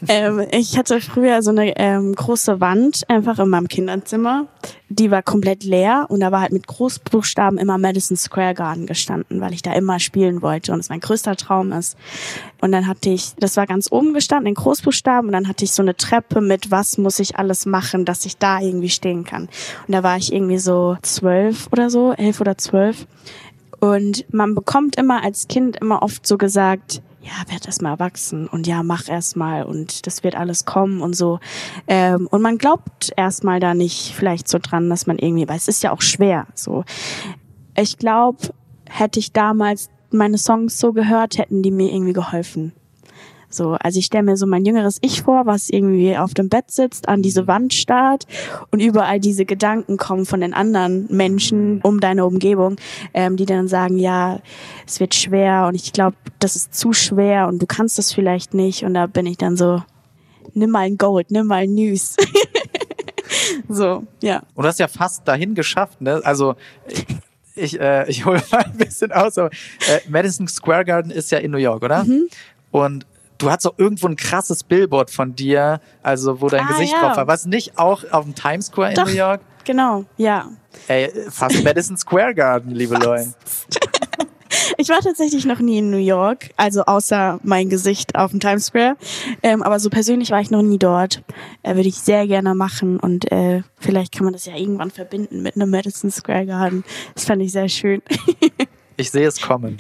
ähm, 0.09 0.47
ich 0.53 0.77
hatte 0.77 1.01
früher 1.01 1.43
so 1.43 1.51
eine 1.51 1.77
ähm, 1.77 2.15
große 2.15 2.61
Wand 2.61 3.05
einfach 3.09 3.39
in 3.39 3.49
meinem 3.49 3.69
Kinderzimmer. 3.69 4.47
Die 4.89 5.11
war 5.11 5.23
komplett 5.23 5.63
leer 5.63 6.07
und 6.09 6.21
da 6.21 6.33
war 6.33 6.41
halt 6.41 6.53
mit 6.53 6.67
Großbuchstaben 6.67 7.59
immer 7.59 7.79
Madison 7.79 8.17
Square 8.17 8.55
Garden 8.55 8.87
gestanden, 8.87 9.41
weil 9.41 9.53
ich 9.53 9.63
da 9.63 9.73
immer 9.73 10.01
spielen 10.01 10.43
wollte 10.43 10.73
und 10.73 10.81
es 10.81 10.89
mein 10.89 11.01
größter 11.01 11.37
Traum 11.37 11.73
ist. 11.73 11.97
Und 12.61 12.73
dann 12.73 12.87
hatte 12.87 13.11
ich, 13.11 13.35
das 13.39 13.57
war 13.57 13.67
ganz 13.67 13.91
oben 13.91 14.15
gestanden 14.15 14.49
in 14.49 14.55
Großbuchstaben 14.55 15.29
und 15.29 15.33
dann 15.33 15.49
hatte 15.49 15.65
ich 15.65 15.73
so 15.73 15.83
eine 15.83 15.97
Treppe 15.97 16.41
mit, 16.41 16.71
was 16.71 16.99
muss 16.99 17.19
ich 17.21 17.37
alles 17.37 17.67
machen, 17.67 18.05
dass 18.05 18.27
ich 18.27 18.37
da 18.37 18.61
irgendwie 18.61 18.91
stehen 18.91 19.25
kann. 19.25 19.49
Und 19.87 19.95
da 19.95 20.03
war 20.03 20.17
ich 20.17 20.33
irgendwie 20.33 20.59
so 20.59 20.97
zwölf 21.03 21.69
oder 21.73 21.89
so, 21.89 22.13
elf 22.13 22.41
oder 22.41 22.59
zwölf. 22.59 23.07
Und 23.81 24.33
man 24.33 24.55
bekommt 24.55 24.97
immer 24.97 25.23
als 25.23 25.49
Kind 25.49 25.77
immer 25.79 26.03
oft 26.03 26.27
so 26.27 26.37
gesagt, 26.39 27.03
ja, 27.23 27.51
werd 27.51 27.67
erst 27.67 27.83
mal 27.83 27.91
erwachsen 27.91 28.47
und 28.47 28.67
ja, 28.67 28.83
mach 28.83 29.09
erst 29.09 29.37
mal 29.37 29.65
und 29.65 30.07
das 30.07 30.25
wird 30.25 30.35
alles 30.35 30.65
kommen 30.65 31.03
und 31.03 31.15
so. 31.15 31.39
Ähm, 31.87 32.27
und 32.31 32.41
man 32.43 32.59
glaubt 32.59 33.13
erst 33.17 33.45
mal 33.45 33.61
da 33.61 33.75
nicht 33.75 34.15
vielleicht 34.15 34.49
so 34.49 34.59
dran, 34.61 34.89
dass 34.89 35.07
man 35.07 35.19
irgendwie, 35.19 35.49
weil 35.49 35.57
es 35.57 35.69
ist 35.69 35.83
ja 35.83 35.93
auch 35.93 36.03
schwer, 36.03 36.47
so. 36.55 36.85
Ich 37.77 37.99
glaube, 37.99 38.39
hätte 38.89 39.19
ich 39.19 39.33
damals 39.33 39.89
meine 40.11 40.39
Songs 40.39 40.79
so 40.79 40.93
gehört, 40.93 41.39
hätten 41.39 41.63
die 41.63 41.71
mir 41.71 41.93
irgendwie 41.93 42.13
geholfen. 42.13 42.73
So, 43.51 43.73
also 43.81 43.99
ich 43.99 44.07
stelle 44.07 44.23
mir 44.23 44.37
so 44.37 44.47
mein 44.47 44.65
jüngeres 44.65 44.99
Ich 45.01 45.23
vor, 45.23 45.45
was 45.45 45.71
irgendwie 45.71 46.17
auf 46.17 46.35
dem 46.35 46.49
Bett 46.49 46.71
sitzt, 46.71 47.09
an 47.09 47.21
diese 47.21 47.49
Wand 47.49 47.75
starrt 47.75 48.27
und 48.71 48.81
überall 48.81 49.19
diese 49.19 49.45
Gedanken 49.45 49.97
kommen 49.97 50.25
von 50.25 50.41
den 50.41 50.55
anderen 50.55 51.07
Menschen 51.11 51.81
um 51.83 51.99
deine 51.99 52.25
Umgebung, 52.25 52.77
ähm, 53.13 53.37
die 53.37 53.47
dann 53.47 53.67
sagen, 53.67 53.99
ja, 53.99 54.39
es 54.87 55.01
wird 55.01 55.17
schwer 55.17 55.67
und 55.67 55.75
ich 55.75 55.93
glaube, 55.93 56.17
das 56.39 56.55
ist 56.55 56.75
zu 56.75 56.93
schwer 56.93 57.49
und 57.49 57.61
du 57.61 57.67
kannst 57.67 57.99
das 57.99 58.13
vielleicht 58.13 58.55
nicht. 58.55 58.85
Und 58.85 58.95
da 58.95 59.07
bin 59.07 59.27
ich 59.27 59.37
dann 59.37 59.57
so, 59.57 59.83
nimm 60.55 60.71
mal 60.71 60.81
ein 60.81 60.97
Gold, 60.97 61.33
nimm 61.33 61.47
mal 61.47 61.63
ein 61.63 61.75
News. 61.75 62.17
so, 63.69 64.05
ja. 64.23 64.43
Und 64.55 64.63
du 64.63 64.69
hast 64.69 64.79
ja 64.79 64.89
fast 64.89 65.27
dahin 65.27 65.57
geschafft, 65.57 66.01
ne? 66.01 66.21
Also 66.23 66.55
ich, 67.57 67.81
äh, 67.81 68.09
ich 68.09 68.25
hole 68.25 68.41
mal 68.53 68.65
ein 68.65 68.77
bisschen 68.77 69.11
aus, 69.11 69.37
aber 69.39 69.51
äh, 69.89 70.01
Madison 70.09 70.47
Square 70.47 70.85
Garden 70.85 71.11
ist 71.11 71.33
ja 71.33 71.39
in 71.39 71.51
New 71.51 71.59
York, 71.59 71.83
oder? 71.83 72.05
Mhm. 72.05 72.29
Und 72.71 73.07
du 73.41 73.51
hast 73.51 73.67
auch 73.67 73.75
irgendwo 73.77 74.07
ein 74.07 74.17
krasses 74.17 74.63
Billboard 74.63 75.11
von 75.11 75.35
dir, 75.35 75.81
also 76.03 76.41
wo 76.41 76.49
dein 76.49 76.65
Ah, 76.65 76.69
Gesicht 76.69 76.93
ja. 76.93 77.01
drauf 77.01 77.17
war. 77.17 77.27
Was 77.27 77.47
nicht 77.47 77.79
auch 77.79 78.05
auf 78.13 78.25
dem 78.25 78.35
Times 78.35 78.67
Square 78.67 78.91
in 78.91 78.95
Doch. 78.95 79.07
New 79.07 79.13
York? 79.13 79.41
Genau, 79.65 80.05
ja. 80.17 80.49
Ey, 80.89 81.11
fast 81.31 81.63
Madison 81.65 81.97
Square 81.97 82.35
Garden, 82.35 82.71
liebe 82.71 82.95
Leute. 82.97 83.35
Ich 84.79 84.89
war 84.89 85.01
tatsächlich 85.01 85.45
noch 85.45 85.59
nie 85.61 85.79
in 85.79 85.91
New 85.91 85.99
York, 85.99 86.51
also 86.57 86.83
außer 86.85 87.39
mein 87.43 87.69
Gesicht 87.69 88.17
auf 88.17 88.31
dem 88.31 88.41
Times 88.41 88.67
Square. 88.67 88.97
Ähm, 89.43 89.63
aber 89.63 89.79
so 89.79 89.91
persönlich 89.91 90.31
war 90.31 90.41
ich 90.41 90.51
noch 90.51 90.63
nie 90.63 90.79
dort. 90.79 91.23
Äh, 91.63 91.77
Würde 91.77 91.89
ich 91.89 91.97
sehr 91.99 92.27
gerne 92.27 92.55
machen 92.55 92.99
und 92.99 93.31
äh, 93.31 93.63
vielleicht 93.79 94.13
kann 94.15 94.25
man 94.25 94.33
das 94.33 94.47
ja 94.47 94.57
irgendwann 94.57 94.91
verbinden 94.91 95.43
mit 95.43 95.55
einem 95.57 95.71
Madison 95.71 96.11
Square 96.11 96.47
Garden. 96.47 96.85
Das 97.15 97.25
fand 97.27 97.43
ich 97.43 97.53
sehr 97.53 97.69
schön. 97.69 98.03
Ich 98.97 99.11
sehe 99.13 99.27
es 99.27 99.41
kommen. 99.41 99.79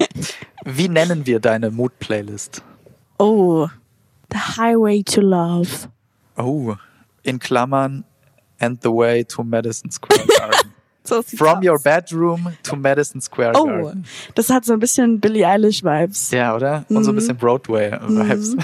Wie 0.65 0.89
nennen 0.89 1.27
wir 1.27 1.41
deine 1.41 1.71
Mood-Playlist? 1.71 2.63
Oh, 3.21 3.69
The 4.31 4.39
Highway 4.57 5.03
to 5.03 5.21
Love. 5.21 5.89
Oh, 6.39 6.77
in 7.23 7.39
Klammern, 7.39 8.05
and 8.59 8.81
the 8.83 8.91
way 8.91 9.25
to 9.25 9.45
Madison 9.45 9.91
Square 9.91 10.25
Garden. 10.39 10.71
So 11.03 11.23
From 11.23 11.59
aus. 11.59 11.65
your 11.65 11.79
bedroom 11.79 12.53
to 12.63 12.77
Madison 12.77 13.21
Square 13.21 13.53
Oh, 13.57 13.65
Garden. 13.67 14.05
das 14.35 14.49
hat 14.51 14.65
so 14.67 14.75
ein 14.75 14.79
bisschen 14.79 15.19
Billie 15.19 15.45
Eilish 15.47 15.83
Vibes. 15.83 16.31
Ja, 16.31 16.55
oder? 16.55 16.85
Und 16.91 17.03
so 17.05 17.11
ein 17.11 17.15
bisschen 17.17 17.37
Broadway-Vibes. 17.37 18.57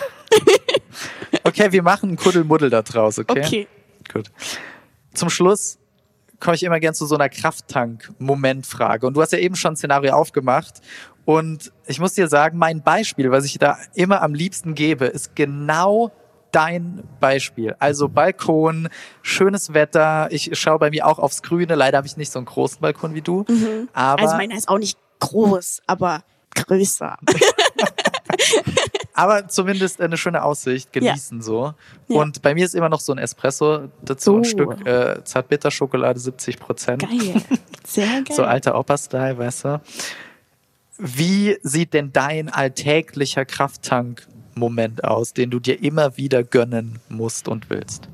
okay, 1.45 1.73
wir 1.73 1.83
machen 1.83 2.15
Kuddelmuddel 2.17 2.71
da 2.71 2.83
draus, 2.83 3.19
okay? 3.19 3.41
Okay. 3.45 3.69
Gut. 4.13 4.31
Zum 5.15 5.31
Schluss 5.31 5.79
komme 6.41 6.57
ich 6.57 6.63
immer 6.63 6.81
gern 6.81 6.95
zu 6.95 7.07
so 7.07 7.15
einer 7.15 7.29
Krafttank-Momentfrage. 7.29 9.07
Und 9.07 9.15
du 9.15 9.23
hast 9.23 9.33
ja 9.33 9.39
eben 9.39 9.57
schon 9.57 9.73
ein 9.73 9.77
Szenario 9.77 10.13
aufgemacht. 10.15 10.81
Und 11.25 11.73
ich 11.87 11.99
muss 11.99 12.15
dir 12.15 12.29
sagen, 12.29 12.59
mein 12.59 12.83
Beispiel, 12.83 13.31
was 13.31 13.45
ich 13.45 13.59
da 13.59 13.79
immer 13.95 14.23
am 14.23 14.35
liebsten 14.35 14.75
gebe, 14.75 15.07
ist 15.07 15.35
genau 15.35 16.13
dein 16.53 17.03
Beispiel. 17.21 17.75
Also 17.79 18.09
Balkon, 18.09 18.89
schönes 19.23 19.75
Wetter. 19.75 20.29
Ich 20.31 20.51
schaue 20.59 20.79
bei 20.79 20.91
mir 20.91 21.07
auch 21.07 21.19
aufs 21.19 21.43
Grüne. 21.43 21.75
Leider 21.75 21.99
habe 21.99 22.07
ich 22.07 22.17
nicht 22.17 22.33
so 22.33 22.39
einen 22.39 22.47
großen 22.47 22.81
Balkon 22.81 23.15
wie 23.15 23.23
du. 23.23 23.45
Aber, 23.93 24.23
Also 24.23 24.37
meiner 24.37 24.57
ist 24.57 24.69
auch 24.69 24.79
nicht 24.79 24.99
groß, 25.19 25.83
aber 25.87 26.23
größer. 26.55 27.19
aber 29.17 29.49
zumindest 29.49 30.01
eine 30.01 30.17
schöne 30.17 30.43
Aussicht, 30.45 30.93
genießen 30.93 31.41
so. 31.43 31.73
Ja. 32.09 32.21
Und 32.21 32.43
bei 32.43 32.55
mir 32.55 32.67
ist 32.67 32.75
immer 32.75 32.89
noch 32.91 33.01
so 33.01 33.13
ein 33.13 33.19
Espresso 33.19 33.89
dazu, 34.03 34.35
Oh. 34.35 34.39
ein 34.39 34.45
Stück 34.45 34.87
äh, 34.87 35.25
Zartbitterschokolade, 35.25 36.21
70 36.21 36.59
Prozent. 36.59 37.03
Geil. 37.03 37.43
Sehr 37.87 38.23
geil. 38.23 38.37
So 38.37 38.45
alter 38.45 38.79
Opa-Style, 38.79 39.39
weißt 39.39 39.65
du? 39.65 39.81
Wie 40.99 41.57
sieht 41.63 41.95
denn 41.95 42.13
dein 42.13 42.49
alltäglicher 42.51 43.45
Krafttank-Moment 43.45 45.05
aus, 45.05 45.33
den 45.33 45.51
du 45.51 45.61
dir 45.61 45.83
immer 45.83 46.17
wieder 46.17 46.43
gönnen 46.45 46.99
musst 47.09 47.49
und 47.49 47.71
willst? 47.71 48.09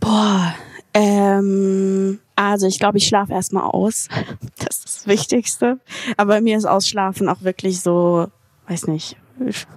Boah, 0.00 0.54
ähm, 0.94 2.18
also 2.36 2.66
ich 2.66 2.78
glaube, 2.78 2.98
ich 2.98 3.06
schlafe 3.06 3.32
erstmal 3.32 3.64
aus. 3.64 4.08
Das 4.58 4.76
ist 4.78 4.84
das 4.84 5.06
Wichtigste. 5.06 5.78
Aber 6.16 6.34
bei 6.34 6.40
mir 6.40 6.56
ist 6.58 6.66
Ausschlafen 6.66 7.28
auch 7.28 7.42
wirklich 7.42 7.80
so, 7.80 8.28
weiß 8.70 8.86
nicht, 8.86 9.16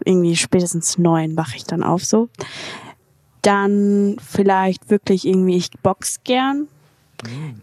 irgendwie 0.06 0.36
spätestens 0.36 0.98
neun 0.98 1.36
wache 1.36 1.58
ich 1.58 1.64
dann 1.64 1.84
auf 1.84 2.06
so. 2.06 2.30
Dann 3.42 4.18
vielleicht 4.26 4.90
wirklich 4.90 5.26
irgendwie, 5.28 5.58
ich 5.58 5.72
box 5.82 6.22
gern. 6.24 6.68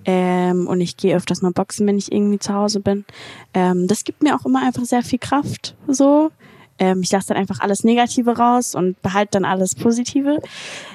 Ähm, 0.07 0.67
und 0.67 0.81
ich 0.81 0.97
gehe 0.97 1.15
öfters 1.15 1.43
mal 1.43 1.53
boxen, 1.53 1.87
wenn 1.87 1.99
ich 1.99 2.11
irgendwie 2.11 2.39
zu 2.39 2.55
Hause 2.55 2.81
bin. 2.81 3.05
Ähm, 3.53 3.87
das 3.87 4.05
gibt 4.05 4.23
mir 4.23 4.35
auch 4.35 4.47
immer 4.47 4.63
einfach 4.63 4.85
sehr 4.85 5.03
viel 5.03 5.19
Kraft. 5.19 5.77
So. 5.87 6.31
Ähm, 6.79 7.03
ich 7.03 7.13
lasse 7.13 7.29
dann 7.29 7.37
einfach 7.37 7.61
alles 7.61 7.85
Negative 7.85 8.39
raus 8.39 8.75
und 8.75 9.01
behalte 9.03 9.33
dann 9.33 9.45
alles 9.45 9.75
Positive. 9.75 10.41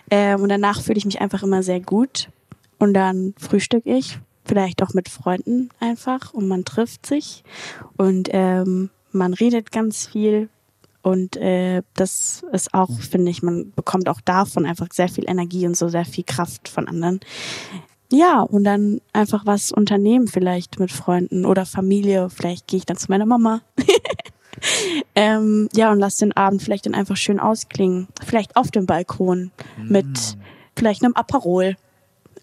Ähm, 0.10 0.41
und 0.41 0.50
danach 0.50 0.82
fühle 0.82 0.98
ich 0.98 1.06
mich 1.06 1.21
einfach 1.21 1.43
immer 1.43 1.62
sehr 1.62 1.80
gut. 1.80 2.30
Und 2.80 2.95
dann 2.95 3.36
frühstück 3.38 3.86
ich, 3.86 4.19
vielleicht 4.43 4.82
auch 4.82 4.95
mit 4.95 5.10
Freunden 5.10 5.69
einfach. 5.80 6.34
Und 6.34 6.48
man 6.48 6.65
trifft 6.65 7.06
sich. 7.06 7.43
Und 7.98 8.30
ähm, 8.32 8.89
man 9.15 9.34
redet 9.34 9.71
ganz 9.71 10.08
viel. 10.08 10.49
Und 11.01 11.38
äh, 11.38 11.84
das 11.93 12.43
ist 12.51 12.73
auch, 12.73 12.89
finde 12.99 13.30
ich, 13.30 13.43
man 13.43 13.71
bekommt 13.75 14.10
auch 14.10 14.21
davon 14.21 14.65
einfach 14.65 14.88
sehr 14.91 15.08
viel 15.08 15.25
Energie 15.30 15.67
und 15.67 15.78
so 15.78 15.88
sehr 15.88 16.06
viel 16.06 16.23
Kraft 16.23 16.67
von 16.67 16.88
anderen. 16.88 17.19
Ja, 18.12 18.41
und 18.41 18.63
dann 18.63 19.01
einfach 19.13 19.45
was 19.45 19.71
unternehmen, 19.71 20.28
vielleicht 20.28 20.80
mit 20.80 20.91
Freunden 20.91 21.45
oder 21.45 21.65
Familie. 21.65 22.30
Vielleicht 22.30 22.67
gehe 22.67 22.78
ich 22.80 22.86
dann 22.86 22.97
zu 22.97 23.08
meiner 23.10 23.25
Mama. 23.25 23.62
ähm, 25.15 25.69
ja, 25.75 25.91
und 25.91 25.99
lass 25.99 26.17
den 26.17 26.32
Abend 26.36 26.62
vielleicht 26.63 26.86
dann 26.86 26.95
einfach 26.95 27.17
schön 27.17 27.39
ausklingen. 27.39 28.08
Vielleicht 28.25 28.56
auf 28.56 28.71
dem 28.71 28.86
Balkon 28.86 29.51
mit 29.84 30.38
vielleicht 30.75 31.04
einem 31.04 31.13
Aperol 31.13 31.75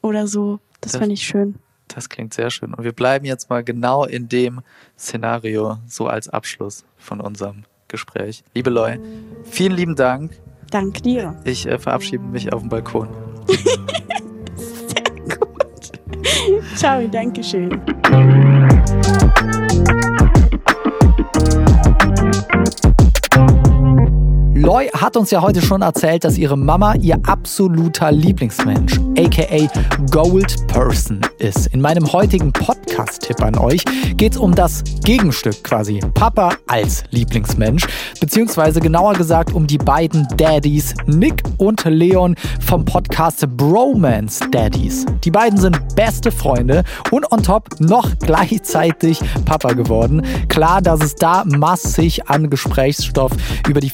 oder 0.03 0.27
so. 0.27 0.61
Das 0.81 0.93
Das- 0.93 0.99
fände 1.01 1.15
ich 1.15 1.23
schön. 1.23 1.57
Das 1.95 2.09
klingt 2.09 2.35
sehr 2.35 2.51
schön. 2.51 2.75
Und 2.75 2.85
wir 2.85 2.93
bleiben 2.93 3.25
jetzt 3.25 3.51
mal 3.51 3.63
genau 3.63 4.05
in 4.05 4.29
dem 4.29 4.61
Szenario, 4.99 5.79
so 5.87 6.07
als 6.07 6.29
Abschluss 6.29 6.85
von 6.97 7.21
unserem 7.21 7.65
Gespräch. 7.89 8.43
Liebe 8.55 8.71
Loi, 8.71 8.99
vielen 9.45 9.73
lieben 9.73 9.97
Dank. 9.97 10.33
Danke 10.71 11.03
dir. 11.03 11.37
Ich 11.45 11.67
äh, 11.67 11.79
verabschiede 11.79 12.25
mich 12.25 12.53
auf 12.53 12.61
dem 12.61 12.71
Balkon. 12.71 13.09
Ciao, 16.77 17.07
danke 17.09 17.43
Loy 24.63 24.87
hat 24.95 25.17
uns 25.17 25.33
ja 25.33 25.43
heute 25.43 25.61
schon 25.61 25.83
erzählt, 25.83 26.23
dass 26.23 26.39
ihre 26.39 26.57
Mama 26.57 26.95
ihr 26.95 27.19
absoluter 27.27 28.13
Lieblingsmensch, 28.13 29.01
aka 29.19 29.69
Gold 30.13 30.69
Person, 30.69 31.21
ist. 31.39 31.67
In 31.75 31.81
meinem 31.81 32.13
heutigen 32.13 32.53
Podcast-Tipp 32.53 33.43
an 33.43 33.59
euch 33.59 33.85
geht 34.17 34.35
es 34.35 34.39
um 34.39 34.55
das 34.55 34.85
Gegenstück 35.03 35.65
quasi. 35.65 35.99
Papa 36.15 36.51
als 36.69 37.03
Lieblingsmensch, 37.11 37.89
beziehungsweise 38.21 38.81
genauer 38.81 39.15
gesagt 39.15 39.53
um 39.53 39.67
die 39.67 39.79
beiden 39.79 40.29
Daddies, 40.37 40.95
Nick 41.07 41.43
und 41.59 41.85
Leon 41.85 42.37
vom 42.65 42.85
Podcast 42.85 43.45
Bromance 43.57 44.49
Daddies. 44.53 45.05
Die 45.25 45.33
beiden 45.33 45.59
sind 45.59 45.97
beste 45.97 46.31
Freunde 46.31 46.85
und 47.11 47.33
on 47.33 47.43
top 47.43 47.81
noch 47.81 48.09
gleichzeitig 48.21 49.19
Papa 49.45 49.73
geworden. 49.73 50.23
Klar, 50.49 50.81
dass 50.81 51.03
es 51.03 51.17
da 51.17 51.43
massig 51.45 52.29
an 52.29 52.49
Gesprächsstoff 52.49 53.33
über 53.69 53.81
die 53.81 53.91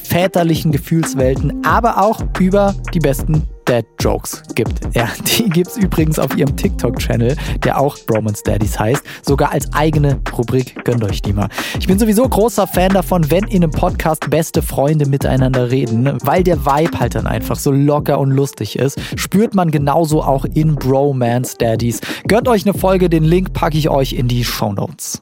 väterlichen 0.59 0.71
Gefühlswelten, 0.71 1.65
aber 1.65 2.01
auch 2.01 2.21
über 2.39 2.75
die 2.93 2.99
besten 2.99 3.43
Dad-Jokes 3.65 4.43
gibt. 4.55 4.95
Ja, 4.95 5.07
die 5.37 5.49
gibt's 5.49 5.77
übrigens 5.77 6.19
auf 6.19 6.35
ihrem 6.35 6.55
TikTok-Channel, 6.55 7.35
der 7.63 7.79
auch 7.79 7.97
Bromance 8.07 8.43
Daddies 8.43 8.79
heißt, 8.79 9.03
sogar 9.21 9.51
als 9.51 9.71
eigene 9.73 10.19
Rubrik. 10.35 10.83
Gönnt 10.85 11.03
euch 11.03 11.21
die 11.21 11.33
mal. 11.33 11.49
Ich 11.79 11.87
bin 11.87 11.99
sowieso 11.99 12.27
großer 12.27 12.67
Fan 12.67 12.93
davon, 12.93 13.29
wenn 13.29 13.45
in 13.45 13.63
einem 13.63 13.71
Podcast 13.71 14.29
beste 14.29 14.61
Freunde 14.61 15.07
miteinander 15.07 15.69
reden, 15.71 16.17
weil 16.23 16.43
der 16.43 16.65
Vibe 16.65 16.99
halt 16.99 17.15
dann 17.15 17.27
einfach 17.27 17.57
so 17.57 17.71
locker 17.71 18.19
und 18.19 18.31
lustig 18.31 18.77
ist. 18.77 18.99
Spürt 19.15 19.53
man 19.53 19.71
genauso 19.71 20.23
auch 20.23 20.45
in 20.45 20.75
Bromance 20.75 21.55
Daddies. 21.57 22.01
Gönnt 22.27 22.47
euch 22.47 22.65
eine 22.65 22.77
Folge, 22.77 23.09
den 23.09 23.23
Link 23.23 23.53
packe 23.53 23.77
ich 23.77 23.89
euch 23.89 24.13
in 24.13 24.27
die 24.27 24.43
Show 24.43 24.73
Notes. 24.73 25.21